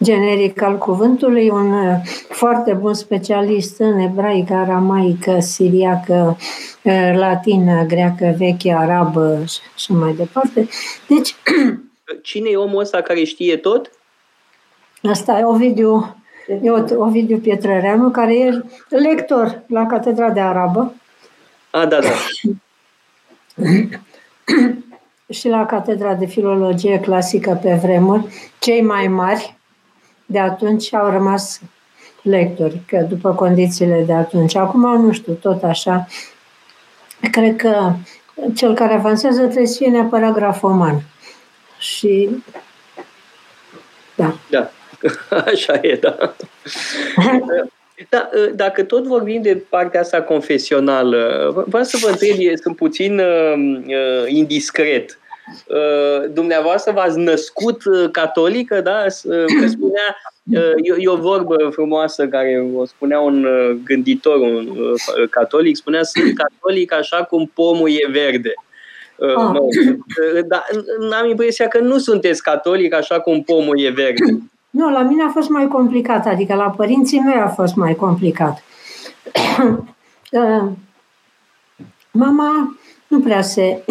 [0.03, 1.95] generic al cuvântului, un uh,
[2.29, 6.37] foarte bun specialist în ebraică, aramaică, siriacă,
[6.83, 10.69] uh, latină, greacă, veche, arabă și așa mai departe.
[11.09, 11.35] Deci...
[12.23, 13.91] Cine e omul ăsta care știe tot?
[15.03, 16.17] Asta e Ovidiu,
[16.63, 20.95] e Ovidiu Pietrăreanu, care e lector la Catedra de Arabă.
[21.71, 22.09] A, da, da.
[25.31, 28.27] și la Catedra de Filologie Clasică pe vremuri,
[28.59, 29.57] cei mai mari
[30.27, 31.61] de atunci au rămas
[32.23, 34.55] lectori, că după condițiile de atunci.
[34.55, 36.07] Acum, nu știu, tot așa,
[37.31, 37.93] cred că
[38.55, 41.03] cel care avansează trebuie să fie neapărat grafoman.
[41.79, 42.31] Și
[44.15, 44.35] da.
[44.51, 44.71] Da,
[45.53, 46.35] așa e, da.
[48.09, 53.19] Da, ă, dacă tot vorbim de partea asta confesională, vreau să vă întreb, sunt puțin
[53.19, 55.18] uh, indiscret.
[55.67, 57.83] Uh, dumneavoastră v-ați născut
[58.13, 59.03] catolică, da?
[59.61, 60.17] Că spunea,
[60.53, 63.47] uh, e, e o vorbă frumoasă care o spunea un
[63.85, 68.53] gânditor, un uh, catolic, spunea, sunt catolic așa cum pomul e verde.
[69.17, 69.53] Uh, ah.
[69.53, 69.61] no,
[70.47, 70.65] dar
[71.21, 74.39] am impresia că nu sunteți catolic așa cum pomul e verde.
[74.71, 78.63] Nu, la mine a fost mai complicat, adică la părinții mei a fost mai complicat.
[80.31, 80.71] Uh,
[82.11, 83.85] mama nu prea se...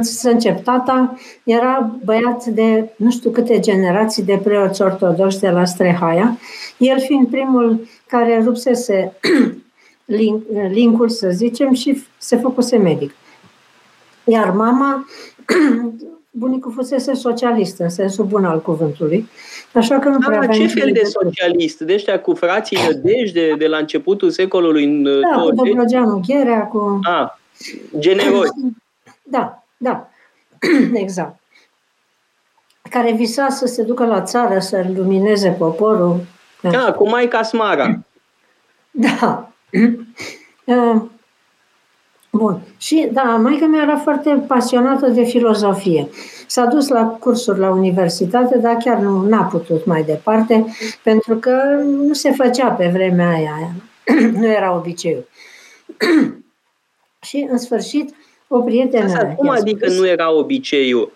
[0.00, 5.64] Să încep, tata era băiat de nu știu câte generații de preoți ortodoxi de la
[5.64, 6.38] Strehaia,
[6.76, 9.12] el fiind primul care rupsese
[10.04, 13.14] link, linkul, să zicem, și se făcuse medic.
[14.24, 15.06] Iar mama
[16.30, 19.28] bunicul fusese socialist, în sensul bun al cuvântului.
[19.74, 21.80] Așa că nu da, prea ce fel de socialist?
[21.80, 25.58] De ăștia cu frații Nădejde de la începutul secolului Da, 20?
[25.58, 26.98] cu Dobrogeanu Gherea, cu...
[27.02, 27.38] A,
[27.98, 28.50] generoși.
[29.22, 30.08] Da, da,
[31.04, 31.40] exact.
[32.90, 36.20] Care visa să se ducă la țară, să lumineze poporul.
[36.60, 37.98] Da, cu Maica Smara.
[38.90, 39.52] Da.
[40.64, 41.02] Uh,
[42.30, 42.60] Bun.
[42.76, 46.08] Și, da, maica mea era foarte pasionată de filozofie.
[46.46, 50.64] S-a dus la cursuri la universitate, dar chiar nu n-a putut mai departe,
[51.02, 53.70] pentru că nu se făcea pe vremea aia.
[54.40, 55.28] nu era obiceiul.
[57.20, 58.14] și, în sfârșit,
[58.56, 59.04] o prietenă...
[59.04, 61.12] Asta, cum adică spus, nu era obiceiul?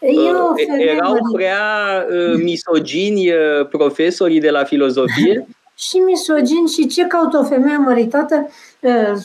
[0.00, 1.58] Eu, uh, Erau prea
[2.10, 5.46] uh, misogini uh, profesorii de la filozofie?
[5.88, 8.48] și misogini și ce caută o femeie măritată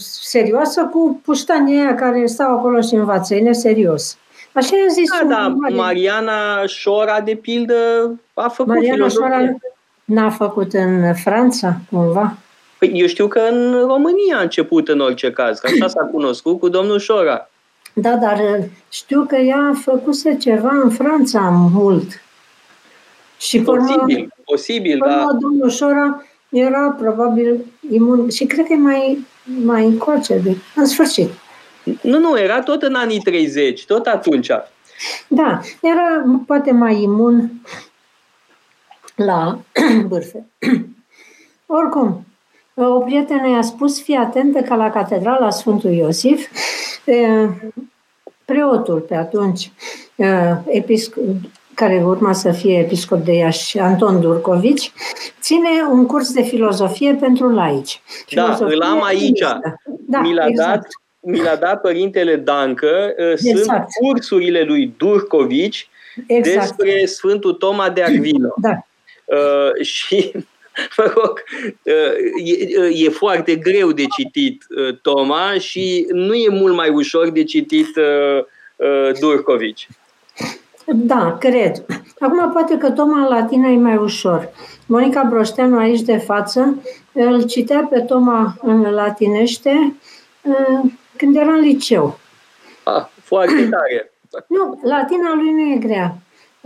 [0.10, 3.36] serioasă cu puștanii aia care stau acolo și învață.
[3.36, 4.18] E neserios.
[4.54, 7.76] Așa i-a zis da, da, Mariana Șora, de pildă,
[8.34, 9.56] a făcut Mariana Șora
[10.06, 12.38] n-a făcut în Franța, cumva?
[12.78, 16.60] Păi eu știu că în România a început în orice caz, că așa s-a cunoscut
[16.60, 17.50] cu domnul Șora.
[17.98, 21.40] Da, dar știu că ea a făcut ceva în Franța
[21.74, 22.22] mult.
[23.38, 25.28] Și posibil, urmă, posibil, da.
[25.40, 29.26] domnul Șora era probabil imun și cred că e mai,
[29.64, 31.30] mai încoace de, în sfârșit.
[32.02, 34.48] Nu, nu, era tot în anii 30, tot atunci.
[35.28, 37.52] Da, era poate mai imun
[39.16, 39.60] la
[40.08, 40.46] bârfe.
[41.66, 42.26] Oricum,
[42.74, 46.48] o prietenă i-a spus, fii atentă că la catedrala Sfântul Iosif,
[48.46, 49.72] preotul pe atunci,
[50.66, 51.24] episcop,
[51.74, 54.92] care urma să fie episcop de Iași, Anton Durcovici,
[55.42, 58.02] ține un curs de filozofie pentru laici.
[58.34, 59.44] Da, îl am aici.
[60.08, 60.74] Da, mi l-a exact.
[60.74, 60.88] dat
[61.26, 63.58] mi l-a dat părintele Dancă, uh, exact.
[63.58, 65.90] sunt cursurile lui Durcovici
[66.28, 66.60] exact.
[66.60, 68.54] despre Sfântul Toma de Aquino.
[68.58, 68.78] Da.
[69.26, 70.32] Uh, și,
[70.98, 71.44] mă rog,
[71.84, 77.30] uh, e, e foarte greu de citit uh, Toma și nu e mult mai ușor
[77.30, 78.44] de citit uh,
[78.76, 79.88] uh, Durcovici.
[80.86, 81.86] Da, cred.
[82.20, 84.50] Acum poate că Toma în latină e mai ușor.
[84.86, 89.96] Monica Broșteanu aici de față îl citea pe Toma în latinește
[90.42, 92.20] uh, când era în liceu.
[92.84, 94.10] Ah, foarte tare.
[94.48, 96.18] Nu, latina lui nu e grea.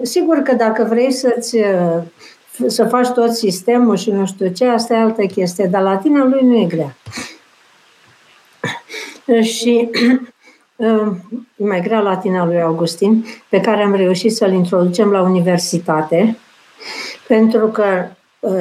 [0.02, 2.02] Sigur că dacă vrei să-ți uh,
[2.68, 6.42] să faci tot sistemul și nu știu ce, asta e altă chestie, dar latina lui
[6.44, 6.96] nu e grea.
[9.54, 9.90] și
[11.56, 16.38] e mai grea latina lui Augustin, pe care am reușit să-l introducem la universitate,
[17.28, 17.84] pentru că
[18.40, 18.52] uh,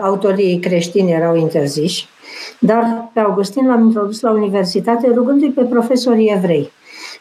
[0.00, 2.08] autorii creștini erau interziși,
[2.58, 6.70] dar pe Augustin l-am introdus la universitate rugându-i pe profesorii evrei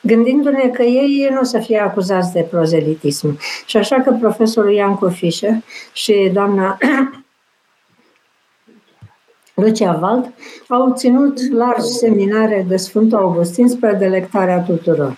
[0.06, 3.40] gândindu-ne că ei nu o să fie acuzați de prozelitism.
[3.66, 5.54] Și așa că profesorul Iancu Fischer
[5.94, 6.78] și doamna
[9.56, 10.34] Lucia Vald
[10.68, 15.18] au ținut largi seminare de Sfântul Augustin spre delectarea tuturor.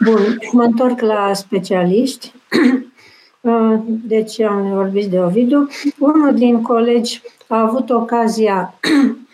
[0.00, 2.32] Bun, mă întorc la specialiști.
[3.84, 5.68] Deci am vorbit de Ovidiu.
[5.98, 8.74] Unul din colegi a avut ocazia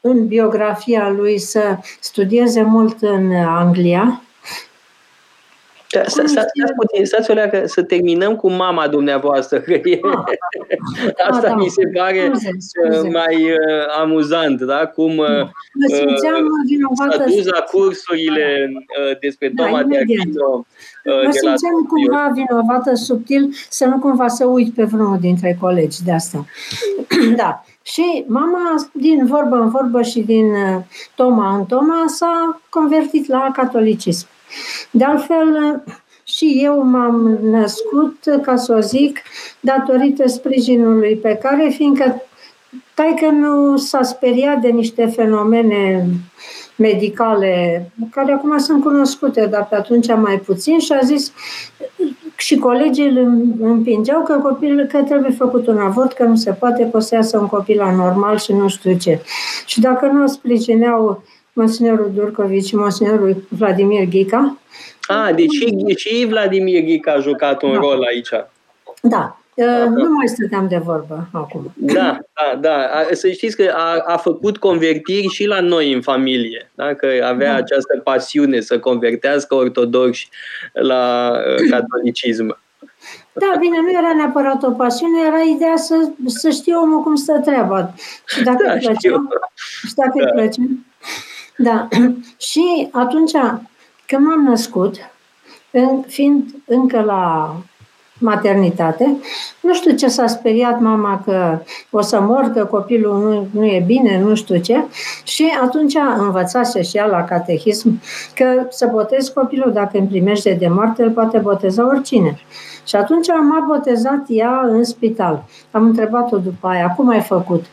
[0.00, 4.22] în biografia lui să studieze mult în Anglia.
[5.92, 10.24] Da, stați puțin, stați o leacă, să terminăm cu mama dumneavoastră, că e, ah,
[11.30, 13.08] asta da, mi se pare scuze, scuze.
[13.08, 14.86] mai uh, amuzant, da?
[14.86, 15.26] Cum uh,
[17.10, 20.66] s-a dus la cursurile uh, despre da, Toma de Aquino.
[21.04, 26.04] Uh, mă simțeam cumva vinovată subtil să nu cumva să uit pe vreunul dintre colegi
[26.04, 26.44] de asta.
[27.36, 27.64] da.
[27.82, 30.82] Și mama, din vorbă în vorbă și din uh,
[31.14, 34.26] toma în toma, s-a convertit la catolicism.
[34.90, 35.82] De altfel,
[36.24, 39.18] și eu m-am născut, ca să o zic,
[39.60, 42.22] datorită sprijinului pe care, fiindcă
[42.94, 46.06] taică nu s-a speriat de niște fenomene
[46.76, 51.32] medicale, care acum sunt cunoscute, dar pe atunci mai puțin, și a zis,
[52.36, 53.16] și colegii îl
[53.60, 57.14] împingeau că, copil, că trebuie făcut un avort, că nu se poate, că o să
[57.14, 59.20] iasă un copil anormal și nu știu ce.
[59.66, 61.22] Și dacă nu o sprijineau
[61.52, 64.58] Monsignorul Durcovici și Monsignorul Vladimir Ghica.
[65.06, 65.52] A, deci
[65.96, 67.78] și Vladimir Ghica a jucat un da.
[67.78, 68.30] rol aici.
[69.02, 71.72] Da, Uh, nu mai stăteam de vorbă acum.
[71.74, 73.06] Da, da, da.
[73.12, 76.70] Să știți că a, a făcut convertiri și la noi în familie.
[76.74, 76.94] Da?
[76.94, 77.56] Că avea da.
[77.56, 80.28] această pasiune să convertească ortodoxi
[80.72, 82.58] la uh, catolicism.
[83.32, 87.40] Da, bine, nu era neapărat o pasiune, era ideea să, să știe omul cum stă
[87.44, 87.94] treaba.
[88.26, 89.08] Și dacă da, îi place.
[89.86, 90.24] Și dacă da.
[90.24, 90.60] îi place.
[91.62, 91.88] Da.
[92.50, 93.32] și atunci,
[94.06, 94.94] când m-am născut,
[96.06, 97.54] fiind încă la
[98.18, 99.16] maternitate.
[99.60, 101.58] Nu știu ce s-a speriat mama că
[101.90, 104.84] o să mor, că copilul nu, nu e bine, nu știu ce.
[105.24, 108.00] Și atunci învățase și ea la catehism
[108.34, 112.38] că să botezi copilul dacă îmi primește de moarte, îl poate boteza oricine.
[112.86, 115.44] Și atunci m-a botezat ea în spital.
[115.70, 117.64] Am întrebat-o după aia, cum ai făcut?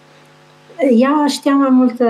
[0.97, 2.05] Ea știa mai multă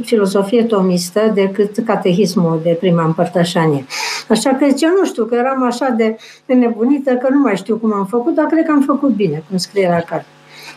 [0.00, 3.84] filozofie tomistă decât catehismul de prima împărtășanie.
[4.28, 6.16] Așa că eu nu știu, că eram așa de
[6.46, 9.56] nebunită că nu mai știu cum am făcut, dar cred că am făcut bine, cum
[9.56, 10.26] scrie la carte.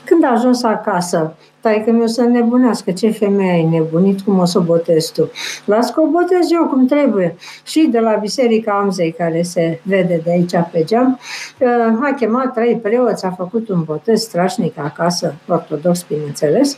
[0.05, 1.33] Când a ajuns acasă,
[1.63, 5.31] tai că mi-o să nebunească, ce femeie ai nebunit, cum o să o botez tu?
[5.65, 7.35] Las că o botez eu cum trebuie.
[7.63, 11.19] Și de la Biserica Amzei, care se vede de aici pe geam,
[11.59, 11.69] uh,
[12.01, 16.77] a chemat trei preoți, a făcut un botez strașnic acasă, ortodox, bineînțeles.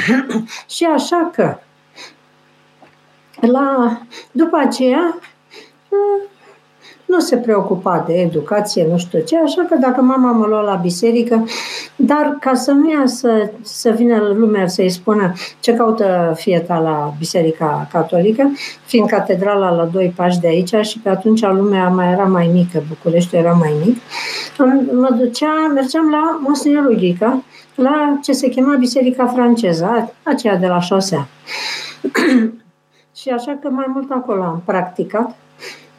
[0.74, 1.58] și așa că,
[3.40, 4.00] la,
[4.32, 5.18] după aceea,
[5.88, 6.28] uh,
[7.10, 10.74] nu se preocupa de educație, nu știu ce, așa că dacă mama mă lua la
[10.74, 11.44] biserică,
[11.96, 17.14] dar ca să nu ia să, să vină lumea să-i spună ce caută fieta la
[17.18, 18.50] biserica catolică,
[18.84, 22.82] fiind catedrala la doi pași de aici și pe atunci lumea mai era mai mică,
[22.88, 23.96] București era mai mic,
[24.92, 27.42] mă ducea, mergeam la Monsignorul Ghica,
[27.74, 31.28] la ce se chema Biserica franceză, aceea de la șosea.
[33.20, 35.36] și așa că mai mult acolo am practicat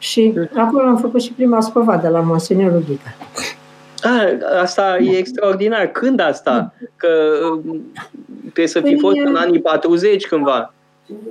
[0.02, 3.14] și acolo am făcut și prima de la Monsignorul Ghica.
[4.02, 4.10] A,
[4.60, 5.86] asta e extraordinar.
[5.86, 6.74] Când asta?
[6.96, 7.08] Că
[7.50, 7.92] um,
[8.40, 10.74] trebuie să fi păi, fost în anii 40 cândva.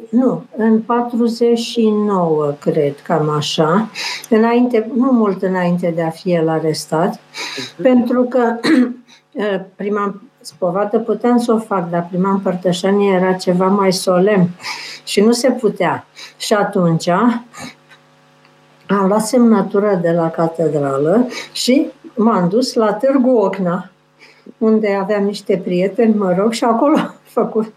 [0.09, 3.89] Nu, în 49, cred, cam așa,
[4.29, 7.81] înainte, nu mult înainte de a fi el arestat, uh-huh.
[7.81, 8.59] pentru că
[9.75, 14.49] prima spovadă puteam să o fac, dar prima împărtășanie era ceva mai solemn
[15.03, 16.05] și nu se putea.
[16.37, 17.09] Și atunci
[18.99, 23.89] am luat semnătură de la catedrală și m-am dus la Târgu Ocna,
[24.57, 27.73] unde aveam niște prieteni, mă rog, și acolo am făcut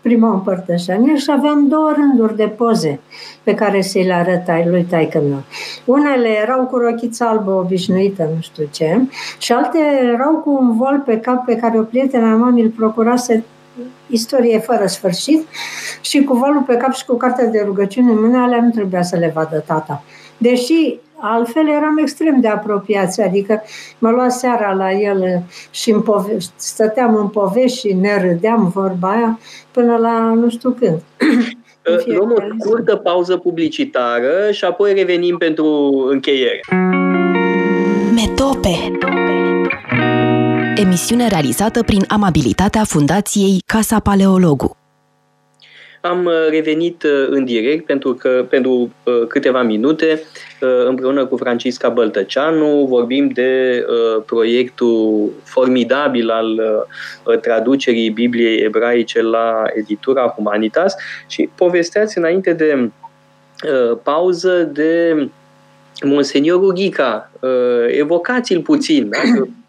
[0.00, 3.00] prima împărtășanie și aveam două rânduri de poze
[3.42, 5.42] pe care să le arăt lui taică meu.
[5.84, 9.00] Unele erau cu rochița albă obișnuită, nu știu ce,
[9.38, 9.78] și alte
[10.14, 13.44] erau cu un vol pe cap pe care o prietenă a mamei îl procurase
[14.06, 15.46] istorie fără sfârșit
[16.00, 19.02] și cu volul pe cap și cu cartea de rugăciune în mână, alea nu trebuia
[19.02, 20.02] să le vadă tata.
[20.38, 23.62] Deși altfel eram extrem de apropiați, adică
[23.98, 29.10] mă lua seara la el și în pove- stăteam în povești și ne râdeam vorba
[29.10, 29.38] aia
[29.70, 31.02] până la nu știu când.
[32.16, 35.64] Luăm o scurtă pauză publicitară și apoi revenim pentru
[36.10, 36.60] încheiere.
[38.14, 38.98] Metope
[40.74, 44.76] Emisiune realizată prin amabilitatea Fundației Casa Paleologu.
[46.04, 50.22] Am uh, revenit uh, în direct pentru că pentru uh, câteva minute
[50.86, 53.84] împreună cu Francisca Băltăceanu vorbim de
[54.26, 56.60] proiectul formidabil al
[57.40, 60.94] traducerii Bibliei ebraice la editura Humanitas
[61.28, 62.90] și povesteați înainte de
[64.02, 65.16] pauză de
[66.04, 67.30] Monseniorul Ghica,
[67.88, 69.18] evocați-l puțin, da?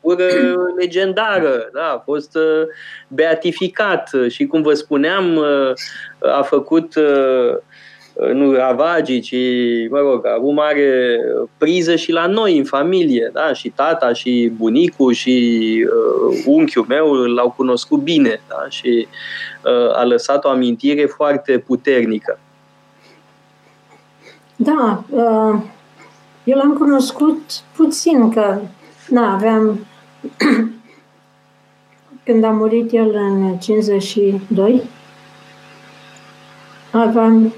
[0.05, 2.67] Figură legendară, da, a fost uh,
[3.07, 5.71] beatificat și, cum vă spuneam, uh,
[6.37, 7.55] a făcut uh,
[8.33, 9.35] nu ravagii, ci,
[9.89, 11.19] mă rog, acum are
[11.57, 13.53] priză și la noi, în familie, da?
[13.53, 18.65] și tata, și bunicul, și uh, unchiul meu l-au cunoscut bine da?
[18.69, 19.07] și
[19.63, 22.39] uh, a lăsat o amintire foarte puternică.
[24.55, 25.61] Da, uh,
[26.43, 27.41] eu l-am cunoscut
[27.75, 28.59] puțin, că
[29.09, 29.85] na, aveam
[32.25, 34.81] când a murit el în 52,
[36.91, 37.53] aveam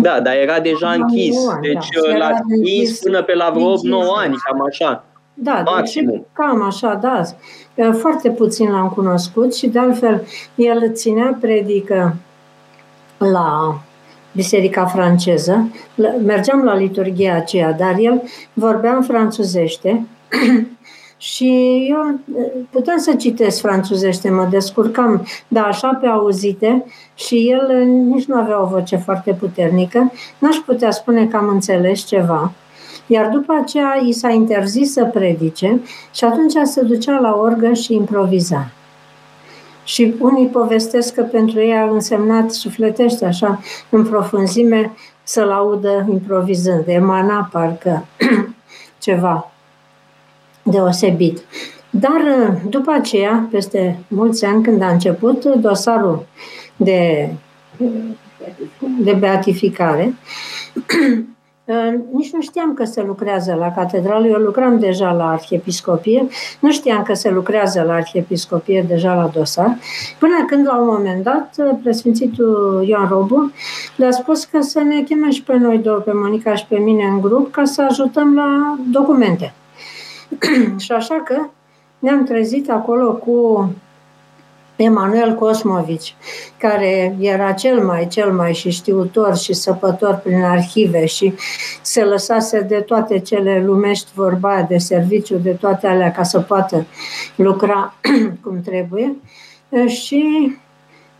[0.00, 1.36] da, dar era deja închis.
[1.48, 2.16] Ani, deci da.
[2.16, 3.78] l-a închis până pe la vreo 8-9
[4.16, 5.04] ani, cam așa.
[5.34, 6.10] Da, deci Maximum.
[6.10, 7.22] Deci, cam așa, da.
[7.92, 12.16] Foarte puțin l-am cunoscut și de altfel el ținea predică
[13.18, 13.80] la
[14.32, 15.70] biserica franceză.
[16.24, 18.22] Mergeam la liturgia aceea, dar el
[18.52, 20.06] vorbea în franțuzește
[21.22, 22.20] Și eu
[22.70, 28.62] puteam să citesc franțuzește, mă descurcam, dar așa pe auzite și el nici nu avea
[28.62, 32.52] o voce foarte puternică, n-aș putea spune că am înțeles ceva.
[33.06, 35.80] Iar după aceea i s-a interzis să predice
[36.14, 38.70] și atunci se ducea la orgă și improviza.
[39.84, 43.60] Și unii povestesc că pentru ei a însemnat sufletește așa
[43.90, 44.92] în profunzime
[45.22, 48.06] să-l audă improvizând, emana parcă
[48.98, 49.51] ceva
[50.62, 51.44] deosebit.
[51.90, 52.20] Dar
[52.68, 56.26] după aceea, peste mulți ani, când a început dosarul
[56.76, 57.28] de,
[59.00, 60.14] de beatificare,
[62.12, 66.26] nici nu știam că se lucrează la catedrală, eu lucram deja la arhiepiscopie,
[66.60, 69.78] nu știam că se lucrează la arhiepiscopie deja la dosar,
[70.18, 73.52] până când la un moment dat presfințitul Ioan Robu
[73.96, 77.04] le-a spus că să ne cheme și pe noi două, pe Monica și pe mine
[77.04, 79.54] în grup, ca să ajutăm la documente.
[80.84, 81.36] și așa că
[81.98, 83.68] ne-am trezit acolo cu
[84.76, 86.14] Emanuel Cosmovici,
[86.56, 91.34] care era cel mai, cel mai și știutor și săpător prin arhive și
[91.82, 96.86] se lăsase de toate cele lumești vorba de serviciu, de toate alea ca să poată
[97.36, 97.94] lucra
[98.42, 99.16] cum trebuie.
[99.86, 100.52] Și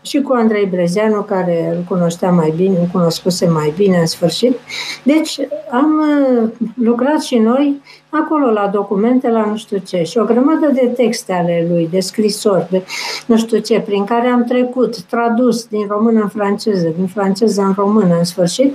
[0.03, 4.59] și cu Andrei Brezeanu, care îl cunoștea mai bine, îl cunoscuse mai bine în sfârșit.
[5.03, 5.39] Deci
[5.71, 6.01] am
[6.41, 10.91] uh, lucrat și noi acolo la documente, la nu știu ce, și o grămadă de
[10.95, 12.83] texte ale lui, de scrisori, de
[13.25, 17.73] nu știu ce, prin care am trecut, tradus din română în franceză, din franceză în
[17.75, 18.73] română în sfârșit.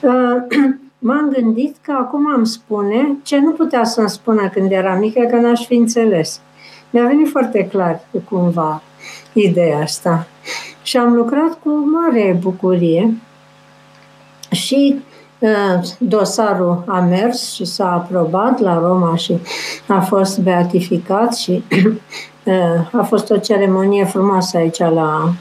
[0.00, 0.12] Uh,
[1.06, 5.36] m-am gândit că acum am spune ce nu putea să-mi spună când eram mică, că
[5.36, 6.40] n-aș fi înțeles.
[6.90, 8.82] Mi-a venit foarte clar cumva
[9.34, 10.26] ideea asta.
[10.82, 13.14] Și am lucrat cu mare bucurie
[14.50, 15.02] și
[15.38, 19.36] uh, dosarul a mers și s-a aprobat la Roma și
[19.86, 21.50] a fost beatificat și
[22.44, 25.32] uh, a fost o ceremonie frumoasă aici la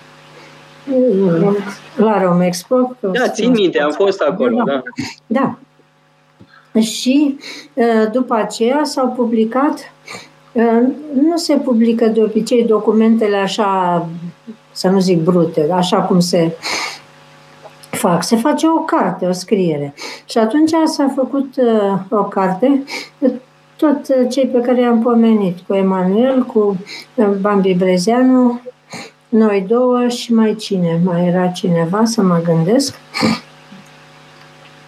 [0.94, 1.58] uh,
[1.96, 2.96] la Rome Expo.
[3.00, 4.84] Da, țin minte, am fost acolo, da.
[5.28, 5.58] Da.
[6.72, 6.80] da.
[6.80, 7.38] Și
[8.12, 9.94] după aceea s-au publicat
[11.14, 14.08] nu se publică de obicei documentele așa,
[14.72, 16.52] să nu zic brute, așa cum se
[17.90, 18.24] fac.
[18.24, 19.94] Se face o carte, o scriere.
[20.26, 22.84] Și atunci s-a făcut uh, o carte,
[23.76, 26.78] tot cei pe care i-am pomenit, cu Emanuel, cu
[27.16, 28.62] uh, Bambi Brezeanu,
[29.30, 32.96] noi două și mai cine, mai era cineva, să mă gândesc.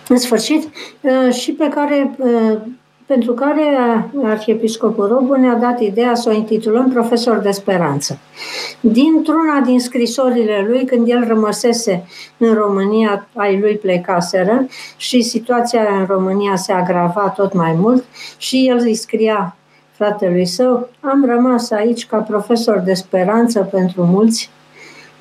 [0.08, 0.70] În sfârșit,
[1.02, 2.58] uh, și pe care uh,
[3.06, 3.64] pentru care
[4.24, 8.20] Arhiepiscopul Robu ne-a dat ideea să o intitulăm Profesor de Speranță.
[8.80, 14.66] Dintr-una din scrisorile lui, când el rămăsese în România, ai lui plecaseră
[14.98, 18.04] și situația în România se agrava tot mai mult
[18.38, 19.56] și el îi scria
[19.92, 24.50] fratelui său, am rămas aici ca profesor de speranță pentru mulți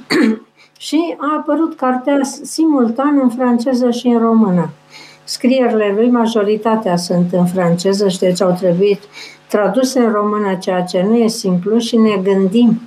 [0.87, 4.71] și a apărut cartea simultan în franceză și în română
[5.25, 9.03] Scrierile lui, majoritatea sunt în franceză și deci au trebuit
[9.49, 12.81] traduse în română, ceea ce nu e simplu și ne gândim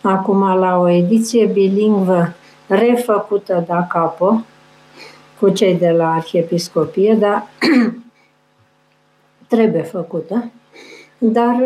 [0.00, 2.34] acum la o ediție bilingvă
[2.66, 4.44] refăcută da capo
[5.40, 7.46] cu cei de la Arhiepiscopie, dar
[9.48, 10.50] trebuie făcută.
[11.18, 11.56] Dar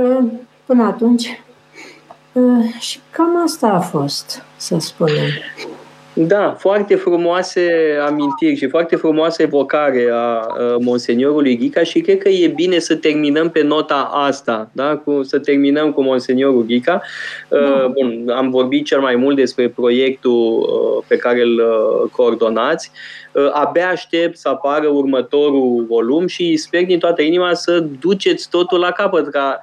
[0.66, 1.42] până atunci
[2.78, 5.28] și cam asta a fost, să spunem.
[6.26, 10.46] Da, foarte frumoase amintiri și foarte frumoasă evocare a
[10.80, 14.96] monseniorului Ghica și cred că e bine să terminăm pe nota asta, da?
[14.96, 17.02] cu, să terminăm cu monseniorul Ghica.
[17.48, 17.90] Da.
[17.92, 20.68] Bun, am vorbit cel mai mult despre proiectul
[21.06, 21.60] pe care îl
[22.12, 22.90] coordonați.
[23.52, 28.90] Abia aștept să apară următorul volum și sper din toată inima să duceți totul la
[28.90, 29.60] capăt, ca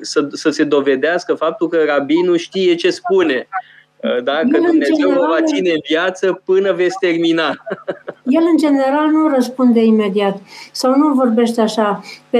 [0.00, 4.38] să, să se dovedească faptul că rabinul știe ce spune Uh, da?
[4.50, 7.48] Că Dumnezeu vă va ține în viață până veți termina.
[8.28, 10.40] El, în general, nu răspunde imediat
[10.72, 12.38] sau nu vorbește așa pe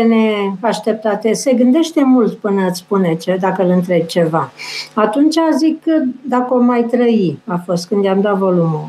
[0.61, 1.33] neașteptate.
[1.33, 4.53] Se gândește mult până îți spune ce, dacă îl întrebi ceva.
[4.95, 8.89] Atunci zic că dacă o mai trăi, a fost când i-am dat volumul.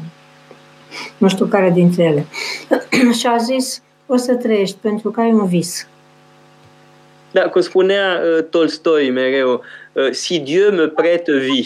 [1.17, 2.25] Nu știu care dintre ele.
[3.19, 5.87] și a zis, o să trăiești pentru că ai un vis.
[7.31, 9.61] Da, cum spunea uh, Tolstoi mereu,
[9.93, 11.65] uh, si Dieu me prête vie,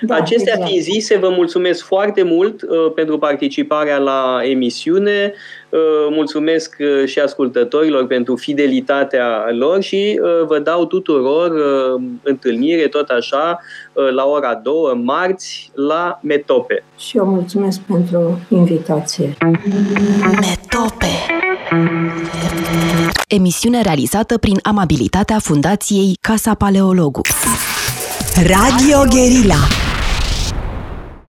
[0.00, 0.68] da, Acestea exact.
[0.68, 5.32] fiind zise, vă mulțumesc foarte mult uh, pentru participarea la emisiune,
[5.68, 5.80] uh,
[6.10, 13.08] mulțumesc uh, și ascultătorilor pentru fidelitatea lor și uh, vă dau tuturor uh, întâlnire tot
[13.08, 13.60] așa
[13.92, 14.74] uh, la ora 2,
[15.04, 16.84] marți, la Metope.
[16.98, 19.36] Și eu mulțumesc pentru invitație.
[20.40, 21.06] Metope
[23.28, 27.20] Emisiune realizată prin amabilitatea Fundației Casa Paleologu.
[28.46, 29.89] Radio Guerilla